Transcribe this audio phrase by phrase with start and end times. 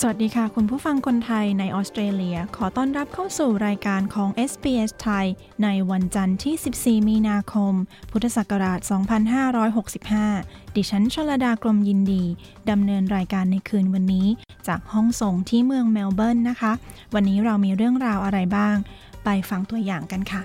[0.00, 5.26] สวัสดีค่ะ คุณผู้ฟังคนไทยในออสเตรเลีย ขอต้อนรับเข้าสู่รายการของ SBS ไทย
[5.62, 7.72] ในวันจันทร์ที่ 14 มีนาคม
[8.10, 8.78] พุทธศักราช
[9.96, 12.24] 2565 ดิฉันชลดากรมยินดี
[12.70, 14.26] ดำเนินรายการในคืนวันนี้
[14.68, 16.72] จากห้องส่งที่เมืองเมลเบิร์นนะคะ
[17.14, 18.76] วันนี้เรามีเรื่องราวอะไรบ้าง
[19.24, 20.42] ไปฟังตัวอย่างกันค่ะ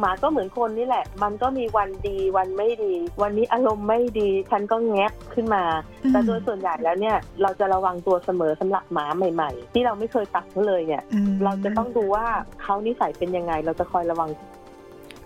[0.00, 5.64] หมาก็เหมือนคนนี่แหละ มันก็มีวันดีวันไม่ดี วันนี้อารมณ์ไม่ดีฉันก็แงบขึ้นมา
[6.04, 12.26] อืมแต่โดยส่วนใหญ่แล้วเนี่ยเราจะระวังตัวเสมอสำหรับหมาใหม่ ๆ ที่เราไม่เคยตักเขาเลยเนี่ยอืมเราจะต้องดูว่า
[12.62, 14.30] เขานิสัยเป็นยังไง เราจะคอยระวัง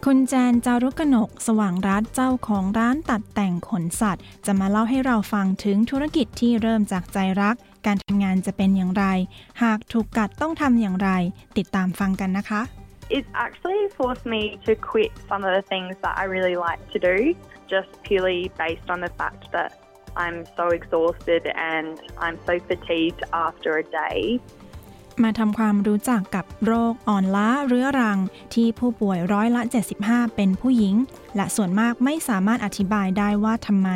[0.06, 9.04] คุณแจนจารุกนก สว่างรัฐเจ้าของร้านตัดแต่งขนสัตว์ จะมาเล่าให้เราฟังถึงธุรกิจที่เริ่มจากใจรัก การทำงานจะเป็นอย่างไร
[9.62, 11.10] หากถูกกัดต้องทำอย่างไร
[11.56, 12.62] ติดตามฟังกันนะคะ
[13.10, 16.98] It's actually forced me to quit some of the things that I really like to
[16.98, 17.34] do,
[17.66, 19.82] just purely based on the fact that
[20.16, 24.40] I'm so exhausted and I'm so fatigued after a day.
[25.24, 28.18] มาทำความรู้จักกับโรคอ่อนล้าเรื้อรัง
[28.54, 29.62] ที่ผู้ป่วยร้อยละ
[30.00, 30.94] 75 เป็นผู้หญิง
[31.36, 33.90] และส่วนมากไม่สามารถอธิบายได้ว่าทำไม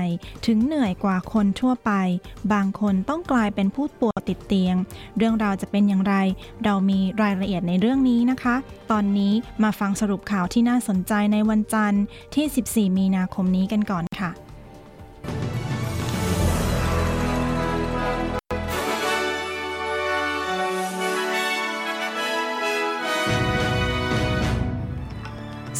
[0.47, 1.93] ถึงเหนื่อยกว่าคนทั่วไป
[2.53, 4.77] บางคนต้องกลายเป็นผู้ป่วยติดเตียง
[5.17, 6.15] เรื่องราวจะเป็นอย่างไร
[6.65, 8.57] เรามีรายละเอียดในเรื่องนี้นะคะ
[8.91, 9.33] ตอนนี้
[9.63, 12.03] มาฟังสรุปข่าวที่น่าสนใจในวันจันทร์
[12.35, 14.31] ที่ 14 มีนาคมนี้กันก่อนค่ะ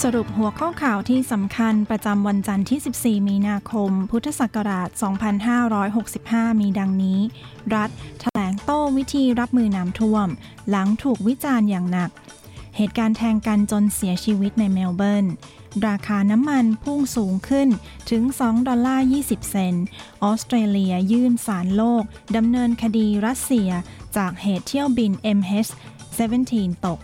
[0.07, 4.89] สรุปหัวข้อข่าวที่สำคัญประจำวันจันทร์ที่ 14 มีนาคม พุทธศักราช
[6.15, 7.21] 2565 มีดังนี้
[7.75, 7.91] รัฐ
[8.21, 10.29] แถลงโต้วิธีรับมือน้ำท่วม
[10.71, 12.11] หลังถูกวิจารณ์อย่างหนัก
[12.77, 15.27] เหตุการณ์แทงกันจนเสียชีวิตในเมลเบิร์น
[15.87, 17.69] ราคาน้ำมันพุ่งสูงขึ้น
[18.11, 19.87] ถึง 2 ดอลลาร์ 20 เซนต์
[20.25, 22.03] ออสเตรเลียยื่นศาลโลก
[22.37, 23.71] ดำเนินคดีรัสเซีย
[24.17, 26.55] จากเหตุเที่ยวบิน MH17
[26.87, 27.01] ตก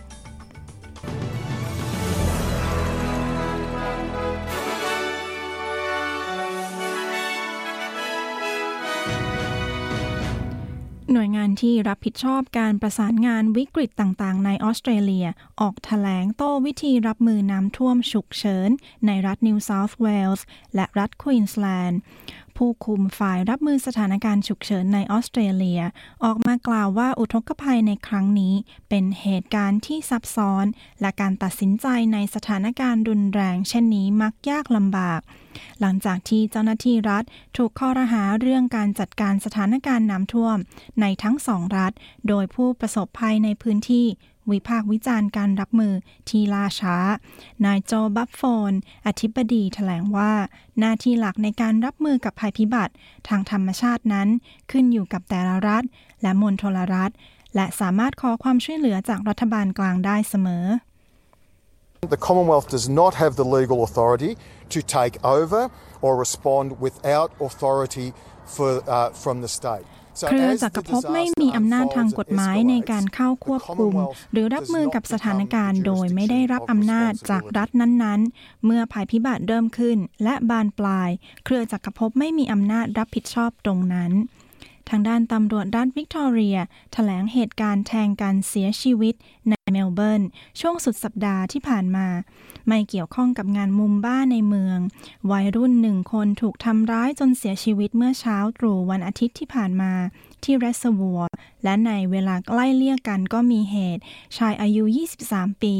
[11.13, 15.27] หน่วยงานที่รับผิดชอบการประสานงานวิกฤตต่างๆ ในออสเตรเลีย
[15.61, 18.69] ออกแถลงโต้วิธีรับมือน้ำท่วมฉุกเฉิน
[19.05, 21.99] ในรัฐนิวเซาท์เวลส์และรัฐควีนสแลนด์
[22.57, 25.81] ผู้คุมฝ่ายรับมือสถานการณ์ฉุกเฉินในออสเตรเลีย
[26.23, 28.53] ออกมากล่าวว่าอุทกภัยในครั้งนี้
[28.89, 30.65] เป็นเหตุการณ์ที่ซับซ้อน
[31.01, 35.21] และการตัดสินใจในสถานการณ์รุนแรง เช่นนี้มักยากลำบาก
[35.79, 37.23] หลังจากที่เจ้าหน้าที่รัฐ
[37.57, 40.57] ถูกข้อรหาเรื่องการจัดการสถานการณ์น้ำท่วม
[41.01, 41.91] ในทั้งสองรัฐ
[42.27, 44.07] โดยผู้ประสบภัยในพื้นที่
[44.51, 45.93] วิพากษ์วิจารณ์การรับมือ
[46.29, 46.97] ที่ล่าช้า
[47.65, 48.71] นายโจบัฟโฟน
[49.07, 50.31] อธิบดีแถลงว่า
[50.79, 52.93] หน้าที่หลักในการรับมือกับภัยพิบัติ
[53.27, 54.27] ทางธรรมชาตินั้น
[54.71, 55.83] ขึ้นอยู่กับแต่ละรัฐ
[56.21, 57.11] และมณฑลรัฐ
[57.55, 60.65] และสามารถขอความช่วยเหลือจากรัฐบาลกลางได้เสมอ
[62.15, 64.31] The Commonwealth does not have the legal authority
[64.75, 65.61] to take over
[66.05, 68.07] or respond without authority
[68.55, 69.87] for, uh, from the state.
[70.19, 73.73] So เครือ as จักร the ภพไม่มี disaster อำนาจทาง unfolds กฎ and หมายใน escalates, การเข้าควบ the
[73.77, 81.09] คุม Commonwealth หรือรับมือกับ does ส not ถานการณ์ become โดยไม่ได้รับอำนาจจากรัฐนั้นๆ เมื่อภัยพิบัติเริ่มขึ้น และบานปลาย
[81.45, 84.11] เครือจักรภพไม่มีอำนาจรับผิดชอบตรงนั้น
[84.89, 86.57] ทางด้านตำรวจรัฐวิกตอเรีย
[86.93, 89.15] แถลงเหตุการณ์แทงกันเสียชีวิต
[89.49, 90.23] ในเมลเบิร์น
[90.59, 92.07] ช่วงสุดสัปดาห์ที่ผ่านมา
[92.67, 94.79] ไม่เกี่ยวข้องกับงานมุมบ้าในเมือง
[95.31, 99.93] วัยรุ่นหนึ่งคนถูกทำร้ายจนเสียชีวิตเมื่อเช้าตรู่วันอาทิตย์ที่ผ่านมา
[100.43, 101.21] ที่เรสวัว
[101.63, 104.01] และในเวลาใกล้เลี่ยกันก็มีเหตุ
[104.37, 104.83] ชายอายุ
[105.23, 105.75] 23 ปี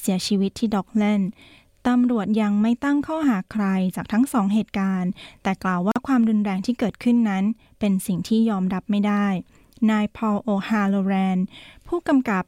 [0.00, 1.30] เสียชีวิตที่ด็อกแลนด์
[1.88, 3.64] ตำรวจยังไม่ตั้งข้อหาใคร
[3.96, 5.10] จากทั้งสองเหตุการณ์
[5.42, 7.44] แต่กล่าวว่าความรุนแรงที่เกิดขึ้นนั้น
[7.80, 9.26] เป็นสิ่งที่ยอมรับไม่ได้
[9.90, 11.38] นายพอลโอฮาโลแรน
[11.88, 12.44] ผู้กำกับ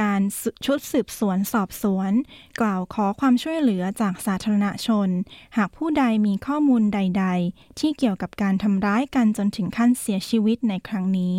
[0.00, 0.20] การ
[0.64, 2.12] ชุดสืบสวนสอบสวน
[2.60, 5.08] กล่าวขอความช่วยเหลือจากสาธารณชน
[5.56, 11.34] หากผู้ใดมีข้อมูลใด ๆ ที่เกี่ยวกับการทำร้ายกันจนถึงขั้นเสียชีวิตในครั้งนี้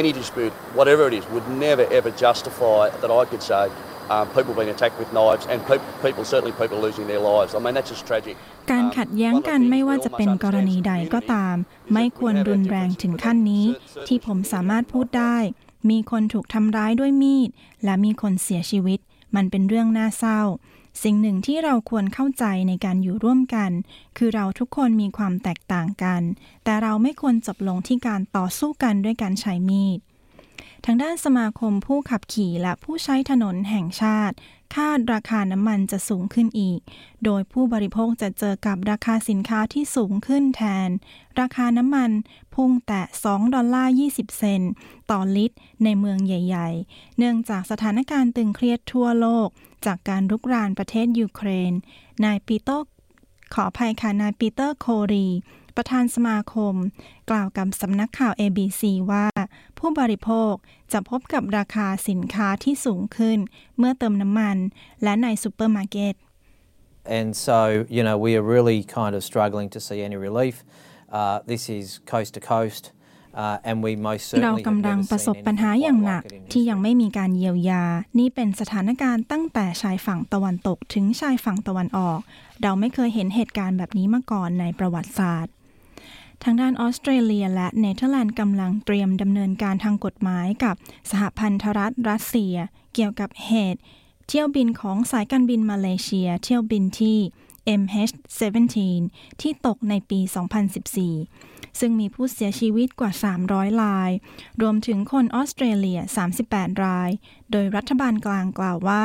[0.00, 3.64] Any dispute, whatever it is, would never ever justify that I could say
[4.36, 7.50] people being attacked with knives and people, people, certainly people losing their lives.
[7.56, 8.36] I mean, that's just tragic.
[8.72, 11.56] การขัดแย้งกันไม่ว่าจะเป็นกรณีใดก็ตาม
[11.94, 13.66] ไม่ควรรุนแรงถึงขั้นนี้
[14.08, 15.36] ที่ผมสามารถพูดได้
[15.90, 17.50] มีคนถูกทำร้ายด้วยมีด
[17.84, 18.98] และมีคนเสียชีวิต
[19.36, 20.40] มันเป็นเรื่องน่าเศร้า
[21.02, 23.70] สิ่งหนึ่งที่เราควรเข้าใจในการอยู่ร่วมกัน
[24.16, 26.22] คือเราทุกคนมีความแตกต่างกัน
[26.64, 29.98] แต่เราไม่ควรจบลงที่การต่อสู้กันด้วยการใช้มีด
[30.84, 34.36] ทางด้านสมาคมผู้ขับขี่และผู้ใช้ถนนแห่งชาติ
[34.76, 36.80] คาดราคาน้ำมันจะสูงขึ้นอีก
[37.24, 40.90] โดยผู้บริโภคจะเจอกับราคาสินค้าที่สูงขึ้นแทน
[41.40, 42.10] ราคาน้ำมัน
[42.54, 44.72] พุ่งแตะ2ดอลลาร์ 20 เซนต์
[45.10, 49.48] ต่อลิตร ในเมืองใหญ่ ๆ เนื่องจากสถานการณ์ตึงเครียดทั่วโลก
[49.86, 51.72] จากการรุกรานประเทศยูเครน
[52.24, 52.70] นายปีโต
[53.54, 55.28] ขออภัยค่ะนายปีเตอร์โครี
[55.78, 56.74] ประธานสมาคม
[57.30, 59.26] กล่าวกับสำนักข่าว ABC ว่า
[59.78, 60.52] ผู้บริโภค
[60.92, 63.38] จะพบกับราคาสินค้าที่สูงขึ้น
[63.78, 64.56] เมื่อเติมน้ำมัน
[65.02, 66.14] และในซูเปอร์มาร์เก็ต
[67.18, 67.58] And so,
[67.96, 70.56] you know, we are really kind of struggling to see any relief.
[71.18, 72.84] Uh, this is coast to coast.
[73.42, 76.06] Uh, and we most เรา certainly have กำลัง never ประสบ seen ปัญหา anything อย่าง quite
[76.06, 76.84] หนัก like it in ที่ยัง history.
[76.84, 77.84] ไม่มีการเยียวยา
[78.18, 82.20] นี่เป็นสถานการณ์ตั้งแต่ชายฝั่งตะวันตกถึงชายฝั่งตะวันออก
[82.62, 85.52] เราไม่เคยเห็นเหตุการณ์แบบนี้มาก่อนในประวัติศาสตร์
[86.44, 90.74] ทางด้านออสเตรเลียและเนเธอร์แลนด์กำลังเตรียมดำเนินการทางกฎหมายกับ
[91.10, 92.54] สหพันธรัฐรัสเซีย
[92.94, 93.80] เกี่ยวกับเหตุ
[94.28, 97.18] เที่ยวบินของสายการบินมาเลเซีย เที่ยวบินที่
[97.80, 98.76] MH17
[99.40, 100.20] ที่ตกในปี
[101.00, 103.10] 2014 ซึ่งมีผู้เสียชีวิตกว่า
[103.46, 104.10] 300 ราย
[104.62, 106.00] รวมถึงคนออสเตรเลีย
[106.40, 107.10] 38 ราย
[107.50, 109.04] โดยรัฐบาลกลางกล่าวว่า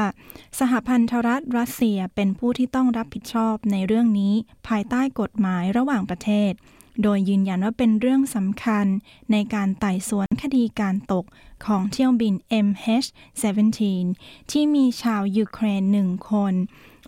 [0.60, 4.34] สหพันธรัฐรัสเซียเป็นผู้ที่ต้องรับผิดชอบในเรื่องนี้
[4.68, 6.54] ภายใต้กฎหมายระหว่างประเทศ
[7.02, 8.86] โดยยืนยันว่าเป็นเรื่องสำคัญ
[9.32, 11.26] ในการไต่สวนคดีการตก
[11.66, 12.34] ของเที่ยวบิน
[12.68, 13.82] MH17
[14.52, 16.54] ที่มีชาวยูเครนหนึ่งคน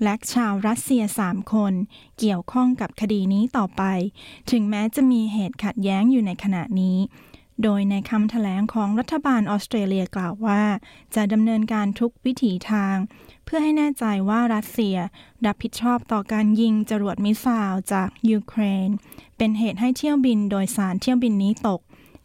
[0.03, 1.73] และชาวรัสเซีย3คน
[2.19, 3.83] เกี่ยวข้องกับคดีนี้ต่อไป
[4.51, 6.97] ถึงแม้จะมีเหตุขัดแย้งอยู่ในขณะนี้
[7.63, 10.63] โดยในคำแถลงของรัฐบาลออสเตรเลียกล่าวว่า
[11.15, 12.95] จะดำเนินการทุกวิถีทาง
[13.45, 14.97] เพื่อให้แน่ใจว่ารัสเซีย
[15.45, 18.89] รับผิดชอบต่อการยิงจรวดมิสไซล์จากยูเครน
[19.37, 21.81] เป็นเหตุให้เที่ยวบินโดยสารเที่ยวบินนี้ตก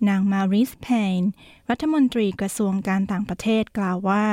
[0.08, 0.88] นางมาริสเพ
[1.20, 1.22] น
[1.70, 4.25] รัฐมนตรีกระทรวงการต่างประเทศกล่าวว่า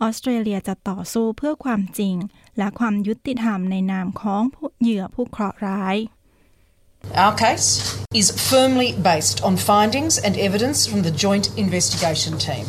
[0.00, 2.14] ออสเตรเลียจะต่อสู้เพื่อความจริง
[2.58, 4.42] และความยุติธรรมในนามของ
[4.80, 5.98] เหยื่อผู้เคราะห์ร้าย
[7.24, 7.68] Our case
[8.20, 12.66] is firmly based on findings and evidence from the Joint Investigation Team,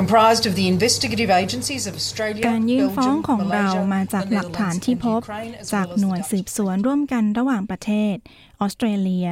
[0.00, 4.84] comprised of the investigative agencies of Australia, การยื่นฟ้อง Belgium, ของเรา Malaysia, มาจาก the หลักฐาน Netherlands
[4.84, 6.56] ที่ and พบ Ukraine, as จาก well as หน่วย the สืบ Dutch.
[6.56, 8.16] สวนร่วมกันระหว่างประเทศ
[8.60, 9.28] ออสเตรเลีย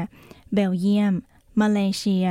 [0.55, 1.15] เบลเยียม
[1.61, 2.29] มาเลเซีย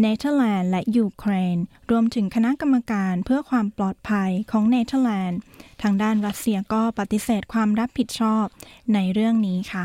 [0.00, 1.58] เนเธอร์แลนด์ และยูเครน
[1.90, 5.38] รวมถึงคณะกรรมการเพื่อความปลอดภัยของเนเธอร์แลนด์
[5.82, 8.44] ทางด้านรัสเซียก็ปฏิเสธความรับผิดชอบ
[8.94, 9.84] ในเรื่องนี้ค่ะ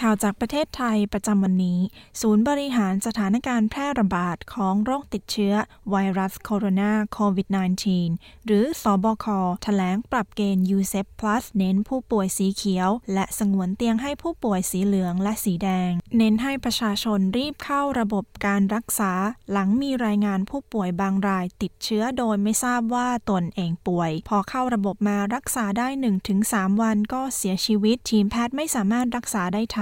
[0.00, 1.80] ข่าวจากประเทศไทยประจำวันนี้
[2.20, 5.54] ศูนย์บริหารสถานการณ์แพร่ระบาดของโรคติดเชื้อ
[5.90, 7.48] ไวรัสโคโรนาโควิด
[7.96, 9.26] -19 หรือ ศบค.
[9.62, 19.12] แถลงปรับเกณฑ์ UCEP Plus เน้นผู้ป่วยสีเขียว และสงวนเตียงให้ผู้ป่วยสีเหลืองและสีแดง เน้นให้ประชาชนรีบเข้าระบบการรักษา
[19.50, 25.88] หลังมีรายงานผู้ป่วยบางรายติดเชื้อโดยไม่ทราบว่าตนเองป่วย พอเข้าระบบมารักษาได้
[26.34, 29.78] 1-3 วันก็เสียชีวิต ทีมแพทย์ไม่สามารถรักษาได้ทั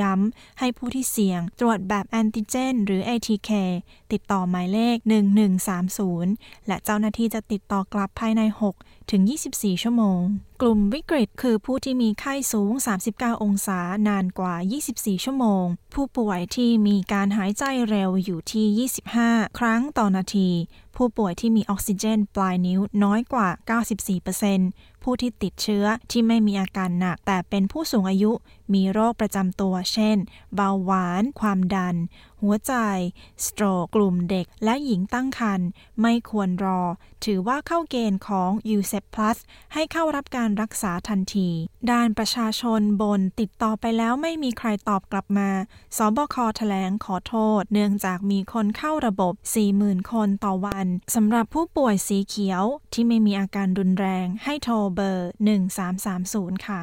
[0.00, 3.50] ย้ำ ให้ผู้ที่เสี่ยง ตรวจแบบแอนติเจน หรือ ATK
[4.12, 4.96] ติดต่อหมายเลข
[5.82, 8.42] 1130 และเจ้าหน้าที่จะติดต่อกลับภายใน
[8.76, 10.20] 6 ถึง 24 ชั่วโมง
[10.62, 12.72] กลุ่มวิกฤตคือผู้ที่มีไข้สูง
[13.08, 14.54] 39 องศานานกว่า
[14.90, 15.64] 24 ชั่วโมง
[15.94, 20.50] ผู้ป่วยที่มีการหายใจเร็วอยู่ที่ 25 ครั้งต่อนาที
[20.96, 23.48] ผู้ป่วยที่มีออกซิเจนปลายนิ้วน้อยกว่า
[24.46, 28.32] 94%ผู้ที่ติดเชื้อที่ไม่มีอาการหนักแต่เป็นผู้สูงอายุ
[28.74, 30.18] มีโรคประจำตัว เช่น
[30.54, 31.96] เบาหวาน ความดัน
[32.42, 32.74] หัวใจ
[33.44, 35.68] สโตรกกลุ่มเด็ก และหญิงตั้งครรภ์
[36.00, 36.80] ไม่ควรรอ
[37.24, 39.38] ถือว่าเข้าเกณฑ์ของ USEP Plus
[39.74, 41.50] ให้เข้ารับการรักษาทันที
[41.90, 45.50] ด้านประชาชนบนติดต่อไปแล้วไม่มีใครตอบกลับมา
[45.96, 49.34] สบคแถลงขอโทษ เนื่องจากมีคนเข้าระบบ
[49.72, 55.28] 40,000 คนต่อวันสำหรับผู้ป่วยสีเขียวที่ไม่มีอาการรุนแรงให้โทรเบอร์
[55.96, 56.82] 1330 ค่ะ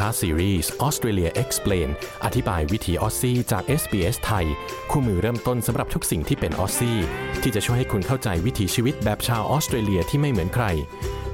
[0.00, 1.88] พบกับพอดแคสต์ซีรีส์ Australia Explained
[2.24, 4.46] อธิบายวิถีออสซี่จาก SBS ไทย
[4.90, 6.98] คู่มือเริ่มต้นสำหรับทุกสิ่งที่เป็นออสซี่
[7.42, 10.66] ที่จะช่วยให้คุณเข้าใจวิถีชีวิตแบบชาวออสเตรเลียที่ไม่เหมือนใคร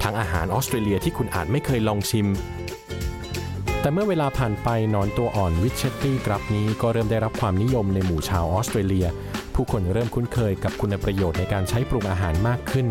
[0.02, 2.26] ทั้งอาหารออสเตรเลียที่คุณอาจไม่เคยลองชิม
[3.80, 9.06] แต่เมื่อเวลาผ่านไปหนอนตัวอ่อน witchetty grub นี้ก็เริ่มได้รับความนิยมในหมู่ชาวออสเตรเลีย
[9.54, 12.86] ผู้คนเริ่มคุ้นเคยกับคุณประโยชน์ในการใช้ปรุงอาหารมากขึ้น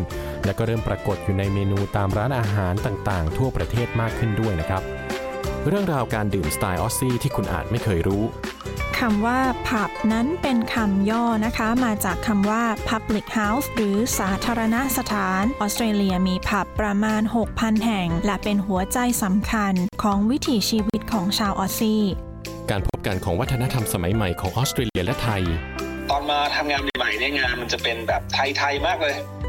[0.46, 4.84] และก็เริ่มปรากฏอยู่ในเมนูตามร้านอาหารต่างๆ ทั่วประเทศมากขึ้นด้วยนะครับ
[5.68, 8.24] เรื่องราวการดื่มสไตล์ออสซี่ที่คุณอาจไม่เคยรู้
[9.00, 17.22] คำว่าผับนั้นเป็นคำย่อนะคะ มาจากคำว่า public house หรือสาธารณสถาน ออสเตรเลียมีผับประมาณ
[17.54, 22.04] 6,000 แห่ง และเป็นหัวใจสำคัญของวิถีชีวิตของชาวออสซี่
[22.70, 25.42] การพบกันของวัฒนธรรมสมัยใหม่ของออสเตรเลียและไทย
[26.10, 29.16] ตอนมาทำงานใหม่ๆเนี่ยงานมันจะเป็นแบบไทย ๆ มากเลย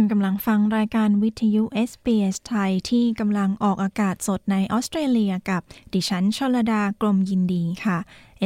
[0.00, 5.62] คุณกำลังฟังรายการวิทยุ SBS ไทยที่กำลังออกอากาศสดในออสเตรเลียกับ
[5.94, 7.98] ดิฉันชลดากรมยินดีค่ะ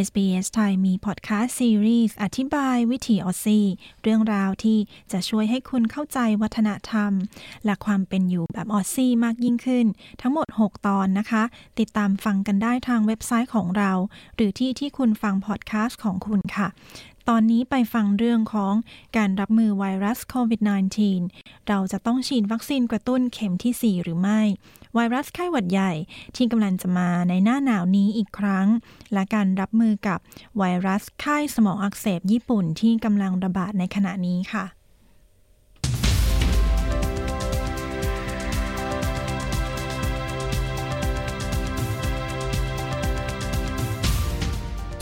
[0.06, 3.66] SBS ไทยมีพอดแคสต์ซีรีส์อธิบายวิถีออสซี่
[4.02, 4.78] เรื่องราวที่
[5.12, 7.12] จะช่วยให้คุณเข้าใจวัฒนธรรม
[7.64, 9.86] และความเป็นอยู่แบบออสซี่มากยิ่งขึ้น
[10.20, 11.42] ทั้งหมด 6 ตอนนะคะ
[11.78, 13.92] ติดตามฟังกันได้ทางเว็บไซต์ของเรา
[14.34, 16.68] หรือที่ที่คุณฟังพอดแคสต์ของคุณค่ะ
[17.28, 18.74] ตอนนี้ไปฟังเรื่องของ
[19.16, 20.60] การรับมือไวรัสโควิด
[21.14, 24.40] -19 เราจะต้องฉีดวัคซีนกระตุ้นเข็มที่ 4 หรือไม่
[24.94, 25.92] ไวรัสไข้หวัดใหญ่
[26.36, 28.66] ที่กำลังจะมาในหน้าหนาวนี้อีกครั้ง
[29.12, 30.18] และการรับมือกับ
[30.58, 34.64] ไวรัสไข้สมองอักเสบญี่ปุ่นที่กำลังระบาดในขณะนี้ค่ะ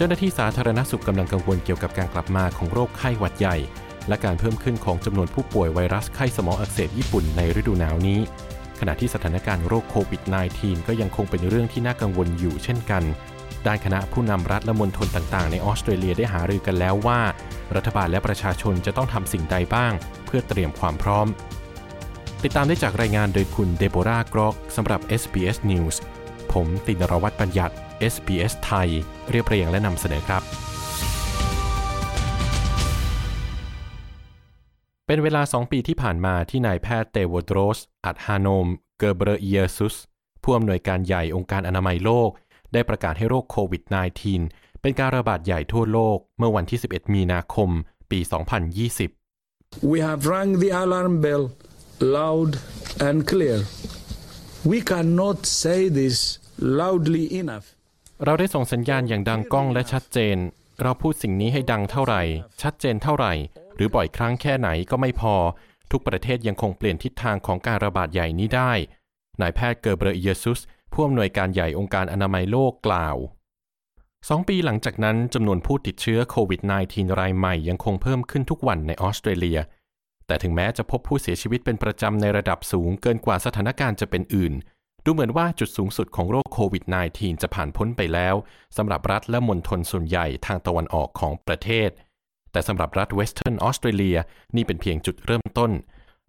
[0.02, 3.56] จ้าหน้าที่สาธารณสุขกำลังกังวลเกี่ยวกับการกลับมาของโรคไข้หวัดใหญ่
[4.08, 8.20] และการเพิ่มขึ้นของจำนวนผู้ป่วยไวรัสไข้สมองอักเสบญี่ปุ่นในฤดูหนาวนี้
[8.80, 10.22] ขณะที่สถานการณ์โรคโควิด
[10.54, 13.02] -19 ก็ยังคงเป็นเรื่องที่น่ากังวลอยู่เช่นกัน
[13.66, 17.20] ด้านคณะผู้นำรัฐและมณฑลต่างๆ ในออสเตรเลียได้หารือกันแล้วว่า
[17.76, 19.92] รัฐบาลและประชาชนจะต้องทำสิ่งใดบ้าง
[20.26, 21.26] เพื่อเตรียมความพร้อม
[22.42, 25.96] ติดตามได้จากรายงานโดยคุณเดโบรากรอกสำหรับ SBS News
[26.52, 27.76] ผมตินรวัตรบัญญัติ
[28.14, 28.88] SBS ไทย
[29.30, 30.42] เรียบเรียงและนำเสนอครับ
[35.06, 38.66] เป็นเวลา 2 ปีที่ผ่านมาที่นายแพทย์เตวโดรส อัดฮานม
[38.98, 39.94] เกอร์เบรเอียซุส
[40.42, 42.30] ผู้อำนวยการใหญ่องค์การอนามัยโลก
[42.72, 43.82] ได้ประกาศให้โรคโควิด
[44.32, 47.70] -19 เป็นการระบาดใหญ่ทั่วโลกเมื่อวันที่ 11 มีนาคม
[48.10, 48.20] ปี
[49.24, 51.44] 2020 We have rang the alarm bell
[52.00, 52.50] loud
[53.06, 53.58] and clear.
[54.70, 57.66] We cannot say this loudly enough.
[58.24, 60.36] เราได้ส่งสัญญาณอย่างดังก้องและชัดเจน
[60.82, 62.22] เราพูดสิ่งนี้ให้ดังเท่าไหร่
[62.62, 63.32] ชัดเจนเท่าไหร่
[63.74, 65.34] หรือบ่อยครั้งแค่ไหนก็ไม่พอ
[65.90, 68.72] ทุกประเทศยังคงเปลี่ยนทิศทางของการระบาดใหญ่นี้ได้
[69.40, 70.60] นายแพทย์เกอร์เบรเยซุส
[70.92, 73.16] ผู้อำนวยการใหญ่องค์การอนามัยโลกกล่าว
[74.28, 76.60] สองปีหลังจากนั้นจำนวนผู้ติดเชื้อโควิด
[76.90, 79.58] -19 รายใหม่ยังคงเพิ่มขึ้นทุกวันในออสเตรเลีย
[80.26, 84.54] แต่ถึงแม้จะพบผู้เสียชีวิตเป็นประจำในระดับสูงเกินกว่าสถานการณ์จะเป็นอื่น
[85.04, 88.34] ดูเหมือนว่าจุดสูงสุดของโรคโควิด -19 จะผ่านพ้นไปแล้ว
[88.76, 91.90] สำหรับรัฐและมณฑลส่วนใหญ่ทางตะวันออกของประเทศ
[92.52, 94.18] แต่สำหรับรัฐเวสเทิร์นออสเตรเลีย
[94.56, 95.70] นี่เป็นเพียงจุดเริ่มต้น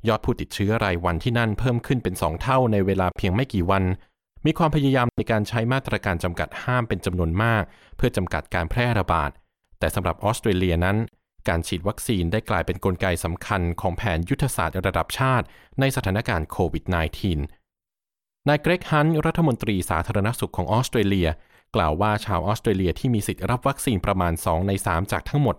[0.08, 3.84] ยอดผู้ติดเชื้อรายวันที่นั่นเพิ่มขึ้นเป็นสองเท่าในเวลาเพียงไม่กี่วัน
[4.46, 7.64] มีความพยายามในการใช้มาตรการจำกัดห้ามเป็นจำนวนมาก
[7.98, 9.32] เพื่อจำกัดการแพร่ระบาด
[9.80, 10.98] แต่สำหรับออสเตรเลียนั้น
[11.50, 15.46] การฉีดวัคซีนได้กลายเป็นนกลไกสำคัญของแผนยุทธศาสตร์ระดับชาติ
[15.80, 16.84] ในสถานการณ์โควิด
[17.26, 17.61] -19
[18.50, 21.30] นายเกรกฮันรัฐมนตรีสาธารณสุขของออสเตรเลีย
[21.76, 25.56] กล่าวว่าชาวออสเตรเลียที่มีสิทธิ์รับวัคซีนประมาณ 2 ใน 3 จากทั้งหมด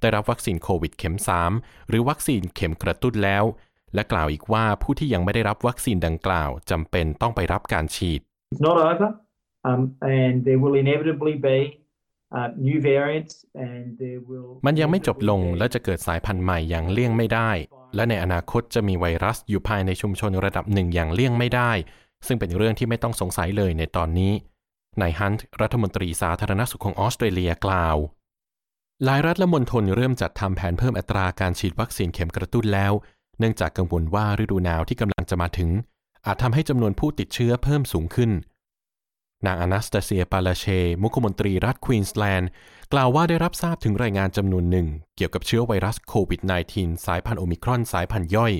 [0.00, 1.16] ได้รับวัคซีนโควิดเข็ม
[1.52, 3.44] 3 หรือวัคซีนเข็มกระตุ้นแล้ว
[3.94, 8.20] และกล่าวอีกว่าผู้ที่ยังไม่ได้รับวัคซีนดังกล่าวจำเป็นต้องไปรับการฉีด
[8.52, 9.08] It's not over,
[9.68, 9.80] um,
[10.18, 11.58] and there will inevitably be
[12.36, 13.34] uh, new variants,
[13.68, 14.50] and there will.
[14.66, 17.50] มันยังไม่จบลงและจะเกิดสายพันธุ์ใหม่อย่างเลี่ยงไม่ได้
[17.94, 21.72] และในอนาคตจะมีไวรัสอยู่ภายในชุมชนระดับหนึ่งอย่างเลี่ยงไม่ได้
[22.26, 24.32] ซึ่งเป็นเรื่องที่ไม่ต้องสงสัยเลยในตอนนี้
[25.00, 27.96] นายฮันต์รัฐมนตรีสาธารณสุขของออสเตรเลียกล่าว
[29.04, 32.92] หลายรัฐและมณฑลเริ่มจัดทำแผนเพิ่มอัตราการฉีดวัคซีนเข็มกระตุ้นแล้ว
[33.38, 35.70] เนื่องจากกังวลว่าฤดูหนาวที่กำลังจะมาถึง
[36.26, 38.30] อาจทำให้จำนวนผู้ติดเชื้อเพิ่มสูงขึ้น
[39.46, 40.64] นางอนาสตาเซียปาลาเช
[41.02, 42.50] มุขมนตรีรัฐควีนสแลนด์
[42.92, 46.40] กล่าวว่าได้รับทราบถึงรายงานจำนวนหนึ่ง เกี่ยวกับเชื้อไวรัสโควิด
[46.74, 48.52] -19 สายพันธุ์โอมิครอนสายพันธุ์ย่อย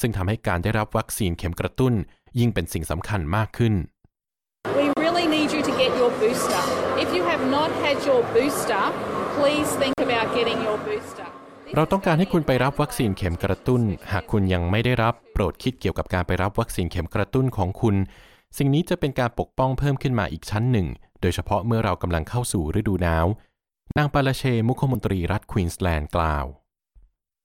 [0.00, 1.94] ซึ่งทำให้การได้รับวัคซีนเข็มกระตุ้น
[2.38, 3.74] ยิ่งเป็นสิ่งสำคัญมากขึ้น
[4.78, 6.62] We really need you to get your booster.
[7.02, 8.84] If you have not had your booster,
[9.38, 11.26] please think about getting your booster.
[11.76, 17.96] เราต้องการให้คุณไปรับวัคซีนเข็มกระตุ้น หากคุณยังไม่ได้รับ โปรดคิดเกี่ยวกับการไปรับวัคซีนเข็มกระตุ้นของคุณ
[18.58, 20.86] สิ่งนี้จะเป็นการปกป้องเพิ่มขึ้นมาอีกชั้นหนึ่ง
[21.20, 23.26] โดยเฉพาะเมื่อเรากำลังเข้าสู่ฤดูหนาว
[23.98, 26.44] นางปาลาเชมุขมนตรีรัฐควีนสแลนด์กล่าว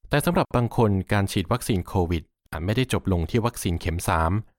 [0.10, 4.59] แต่สำหรับบางคนการฉีดวัคซีนโควิดอาจไม่ได้จบลงที่วัคซีนเข็ม 3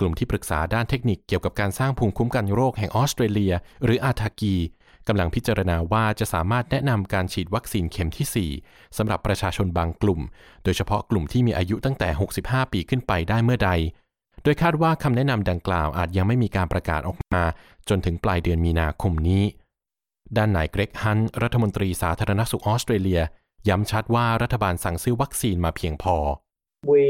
[0.00, 4.56] กลุ่มที่ปรึกษาด้านเทคนิคเกี่ยวกับการสร้างภูมิคุ้มกันโรคแห่งออสเตรเลีย หรือ ATAGI
[5.08, 10.20] กำลังพิจารณาว่าจะสามารถแนะนำการฉีดวัคซีนเข็มที่ 4 สำหรับประชาชนบางกลุ่ม
[10.64, 12.08] โดยเฉพาะกลุ่มที่มีอายุตั้งแต่
[12.40, 13.70] 65 ปีขึ้นไปได้เมื่อใด
[14.42, 17.44] โดยคาดว่าคำแนะนำดังกล่าวอาจยังไม่มีการประกาศออกมา
[17.88, 19.44] จนถึงปลายเดือนมีนาคมนี้
[20.36, 23.20] ด้านนายเกรกฮันต์ รัฐมนตรีสาธารณสุขออสเตรเลีย
[23.68, 26.16] ย้ำชัดว่ารัฐบาลสั่งซื้อวัคซีนมาเพียงพอ
[26.92, 27.02] We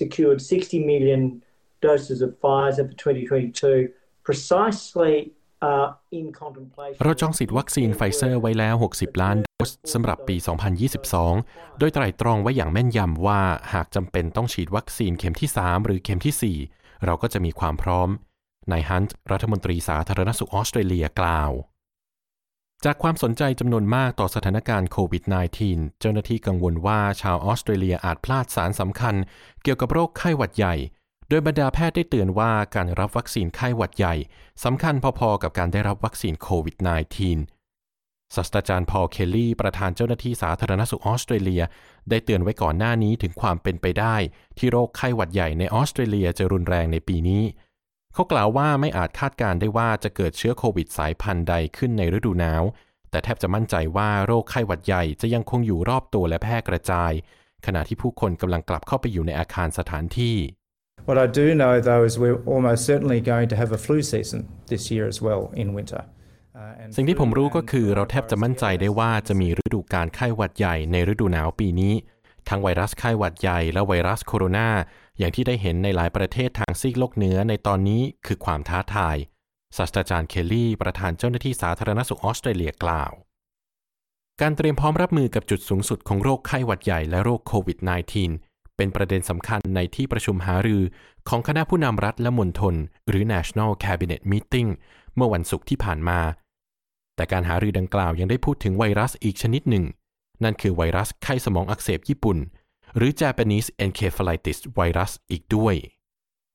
[0.00, 1.22] secured 60 million
[1.80, 3.90] doses of Pfizer for 2022,
[4.22, 6.98] precisely uh, in contemplation.
[7.04, 10.36] เราจองสิทธิ์วัคซีนไฟเซอร์ไว้แล้ว 60 ล้านโดสสำหรับปี
[11.06, 13.40] 2022 โดยไตร่ตรองไว้อย่างแม่นยำว่า
[13.72, 18.08] หากจำเป็นต้องฉีดวัคซีนเข็มที่ 3 หรือเข็มที่ 4 เราก็จะมีความพร้อม
[18.70, 21.52] นายฮันต์รัฐมนตรีสาธารณสุขออสเตรเลียกล่าว
[22.84, 25.22] จากความสนใจจำนวนมากต่อสถานการณ์โควิด
[25.62, 29.14] -19 เจ้าหน้าที่กังวลว่าชาวออสเตรเลียอาจพลาดสารสำคัญ
[29.62, 30.74] เกี่ยวกับโรคไข้หวัดใหญ่
[31.28, 34.14] โดยบรรดาแพทย์ได้เตือนว่าการรับวัคซีนไข้หวัดใหญ่
[34.64, 36.76] สำคัญพอๆกับการได้รับวัคซีนโควิด
[37.54, 41.62] -19 ศาสตราจารย์พอลเคลลี่ ประธานเจ้าหน้าที่สาธารณสุขออสเตรเลีย
[42.10, 44.16] ได้เตือนไว้ก่อนหน้านี้ถึงความเป็นไปได้
[44.58, 47.44] ที่โรคไข้หวัดใหญ่ในออสเตรเลียจะรุนแรงในปีนี้
[48.14, 52.62] เขากล่าวว่าไม่อาจคาดการได้ว่าจะเกิดเชื้อโควิดสายพันธุ์ใดขึ้นในฤดูหนาว
[53.10, 57.12] แต่แทบจะมั่นใจว่าโรคไข้หวัดใหญ่จะยังคงอยู่รอบตัวและแพร่กระจาย
[57.66, 60.36] ขณะที่ผู้คนกำลังกลับเข้าไปอยู่ในอาคารสถานที่
[61.08, 64.40] What I do know, though, is we're almost certainly going to have a flu season
[64.66, 66.02] this year as well in winter.
[66.96, 71.94] สิ่งที่ผมรู้ก็คือเราแทบจะมั่นใจได้ว่าจะมีฤดูการไข้หวัดใหญ่ในฤดูหนาวปีนี้
[72.48, 74.68] ทั้งไวรัสไข้หวัดใหญ่และไวรัสโคโรนา
[75.18, 79.16] อย่างที่ได้เห็นในหลายประเทศทางซีกโลกเหนือในตอนนี้คือความท้าทาย
[79.76, 83.12] ศาสตราจารย์เคลลี่ประธานเจ้าหน้าที่สาธารณสุขออสเตรเลียกล่าว
[84.40, 87.78] การเตรียมพร้อมรับมือกับจุดสูงสุดของโรคไข้หวัดใหญ่และโรคโควิด
[88.24, 90.82] -19 เป็นประเด็นสำคัญในที่ประชุมหารือ
[91.28, 92.74] ของคณะผู้นำรัฐและมณฑล
[93.08, 94.68] หรือ National Cabinet Meeting
[95.14, 96.20] เมื่อวันศุกร์ที่ผ่านมา
[97.16, 99.84] แต่การหารือดังกล่าวยังได้พูดถึงไวรัสอีกชนิดหนึ่ง
[100.44, 102.38] นั่นคือไวรัสไข้สมองอักเสบญี่ปุ่น
[102.96, 105.74] หรือ Japanese encephalitis virus อีกด้วย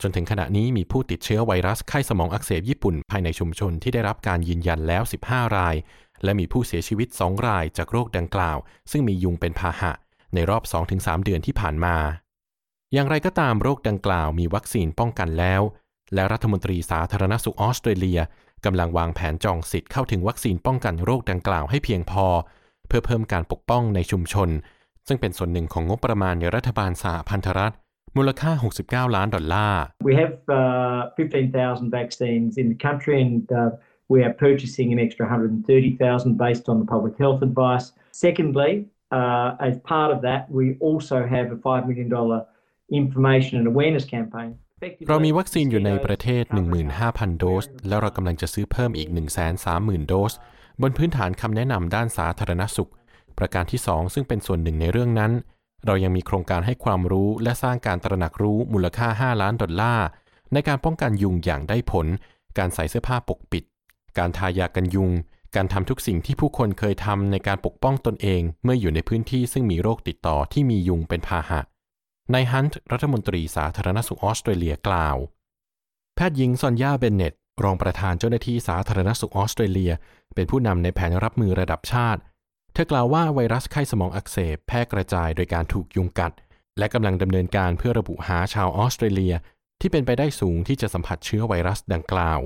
[0.01, 5.75] จนถึงขณะนี้มีผู้ติดเชื้อไวรัสไข้สมองอักเสบญี่ปุ่น ภายในชุมชนที่ได้รับการยืนยันแล้ว 15 ราย
[6.23, 8.57] และมีผู้เสียชีวิต 2 รายจากโรคดังกล่าว
[8.91, 9.91] ซึ่งมียุงเป็นพาหะ
[10.36, 10.63] ในรอบ
[10.94, 11.96] 2-3 เดือนที่ผ่านมา
[12.94, 15.62] อย่างไรก็ตามโรคดังกล่าวมีวัคซีนป้องกันแล้ว
[16.13, 18.20] และรัฐมนตรีสาธารณสุขออสเตรเลีย
[18.65, 22.26] กำลังวางแผนจองสิทธิ์เข้าถึงวัคซีนป้องกันโรคดังกล่าวให้เพียงพอ
[22.88, 24.50] เพื่อเพิ่มการปกป้องในชุมชน
[25.08, 27.76] ซึ่งเป็นส่วนหนึ่งของงบประมาณในรัฐบาลสหพันธรัฐ
[28.17, 28.52] มูลค่า
[29.10, 33.70] 69 ล้านดอลลาร์ We have uh, 15,000 vaccines in the country, and uh,
[34.13, 37.86] we are purchasing an extra 130,000 based on the public health advice.
[38.12, 38.72] Secondly,
[39.12, 42.10] uh, as part of that, we also have a $5 million
[42.89, 44.52] information and awareness campaign.
[45.10, 46.43] เรามีวัคซีนอยู่ในประเทศ
[46.91, 49.10] 15,000 โดส แล้วเรากำลังจะซื้อเพิ่มอีก
[49.60, 50.34] 130,000 โดส
[50.82, 52.91] บนพื้นฐานคำแนะนำด้านสาธารณสุข
[53.38, 55.32] ประการที่ 2 ซึ่งเป็นส่วนหนึ่งในเรื่องนั้น
[55.86, 60.08] เรายังมีโครงการให้ความรู้และสร้างการตระหนักรู้มูลค่า 5 ล้านดอลลาร์
[60.54, 62.08] ในการป้องกันยุงอย่างได้ผล
[62.58, 63.63] การใส่เสื้อผ้าปกปิด
[64.17, 65.12] การทายากันยุง
[65.55, 71.61] การทำทุกสิ่งที่ผู้คนเคยทำในการปกป้องตนเองเมื่ออยู่ในพื้นที่ซึ่งมีโรคติดต่อที่มียุงเป็นพาหะ
[72.33, 75.17] นายฮันต์รัฐมนตรีสาธารณสุขออสเตรเลียกล่าว
[76.15, 77.33] แพทย์หญิงซอนยาเบนเนต
[77.63, 79.91] รองประธานเจ้าหน้าที่สาธารณสุขออสเตรเลีย
[80.35, 82.21] เป็นผู้นำในแผนรับมือระดับชาติ
[82.73, 86.31] เธอกล่าวว่าไวรัสไข้สมองอักเสบแพร่กระจายโดยการถูกยุงกัด
[86.77, 89.33] และกำลังดำเนินการเพื่อระบุหาชาวออสเตรเลีย
[89.81, 92.39] ที่เป็นไปได้สูงที่จะสัมผัสเชื้อไวรัสดังกล่าว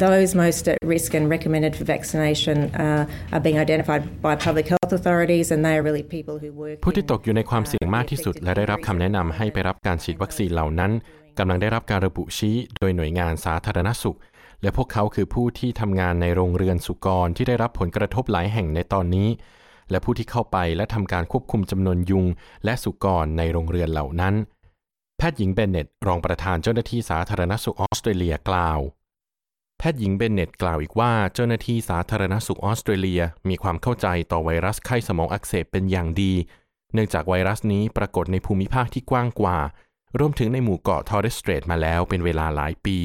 [0.00, 4.92] Those most at risk and recommended for vaccination uh, are being identified by public health
[4.98, 6.76] authorities, and they are really people who work.
[6.84, 10.92] ผู้ที่ตกอยู่ในความเสี่ยงมากที่สุด และได้รับคำแนะนำให้ไปรับการฉีดวัคซีนเหล่านั้น
[11.38, 14.18] กำลังได้รับการระบุชี้โดยหน่วยงานสาธารณสุข
[14.62, 19.28] และพวกเขาคือผู้ที่ทำงานในโรงเรือนสุกรที่ได้รับผลกระทบหลายแห่งในตอนนี้
[19.90, 22.26] และผู้ที่เข้าไปและทำการควบคุมจำนวนยุง
[22.64, 24.34] และสุกรในโรงเรือนเหล่านั้น
[25.18, 28.80] แพทย์หญิงเบนเน็ตรองประธานเจ้าหน้าที่สาธารณสุขออสเตรเลียกล่าว
[29.82, 36.32] แพทย์หญิงเบนเน็ตกล่าวอีกว่าเจ้าหน้าที่สาธารณสุขออสเตรเลียมีความเข้าใจต่อไวรัสไข้สมองอักเสบเป็นอย่างดี
[36.92, 39.58] เนื่องจากไวรัสนี้ปรากฏในภูมิภาคที่กว้างกว่า
[40.18, 42.98] รวมถึงในหมู่เกาะทอร์เรสเตรทมาแล้วเป็นเวลาหลายปี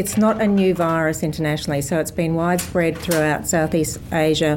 [0.00, 3.94] It's not a new virus internationally, so it's been widespread throughout Southeast
[4.28, 4.52] Asia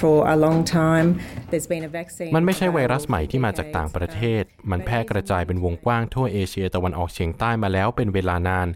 [0.00, 1.08] for a long time.
[1.50, 2.32] There's been a vaccine.
[2.36, 8.68] มันไม่ใช่ไวรัสใหม่ที่มาจากต่างประเทศ มันแพร่กระจายเป็นวงกว้างทั่วเอเชียตะวันออกเฉียงใต้มาแล้วเป็นเวลานาน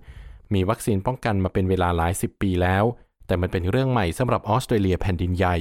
[0.54, 2.84] มีวัคซีนป้องกันมาเป็นเวลาหลายสิบปีแล้ว
[3.26, 5.56] แต่มันเป็นเรื่องใหม่สำหรับออสเตรเลียแผ่นดินใหญ่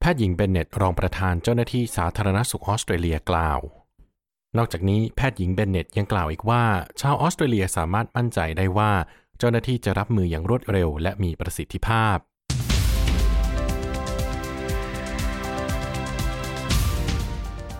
[0.00, 3.60] แพทย์หญิงเบนเน็ตรองประธานเจ้าหน้าที่สาธารณสุขออสเตรเลียกล่าว
[4.58, 6.62] นอกจากนี้แพทย์หญิงเบนเน็ตยังกล่าวอีกว่า
[7.00, 8.92] ชาวออสเตรเลียสามารถมั่นใจได้ว่า
[9.38, 12.16] เจ้าหน้าที่จะรับมืออย่างรวดเร็ว และมีประสิทธิภาพ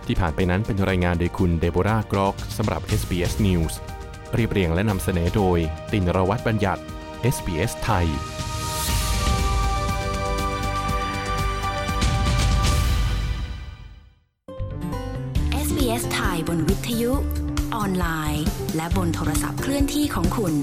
[0.07, 3.75] ที่ผ่านไปนั้นเป็นรายงานโดยคุณเดโบรากรอกสำหรับ SBS News
[4.35, 5.59] เรียบเรียงและนำเสนอโดย
[5.93, 6.83] ตินรวัตรบัญญัติ
[7.35, 8.07] SBS ไทย
[15.67, 17.13] SBS ไทยบนวิทยุ
[17.75, 18.45] ออนไลน์
[18.77, 20.55] และบนโทรศัพท์เคลื่อนที่ของคุณ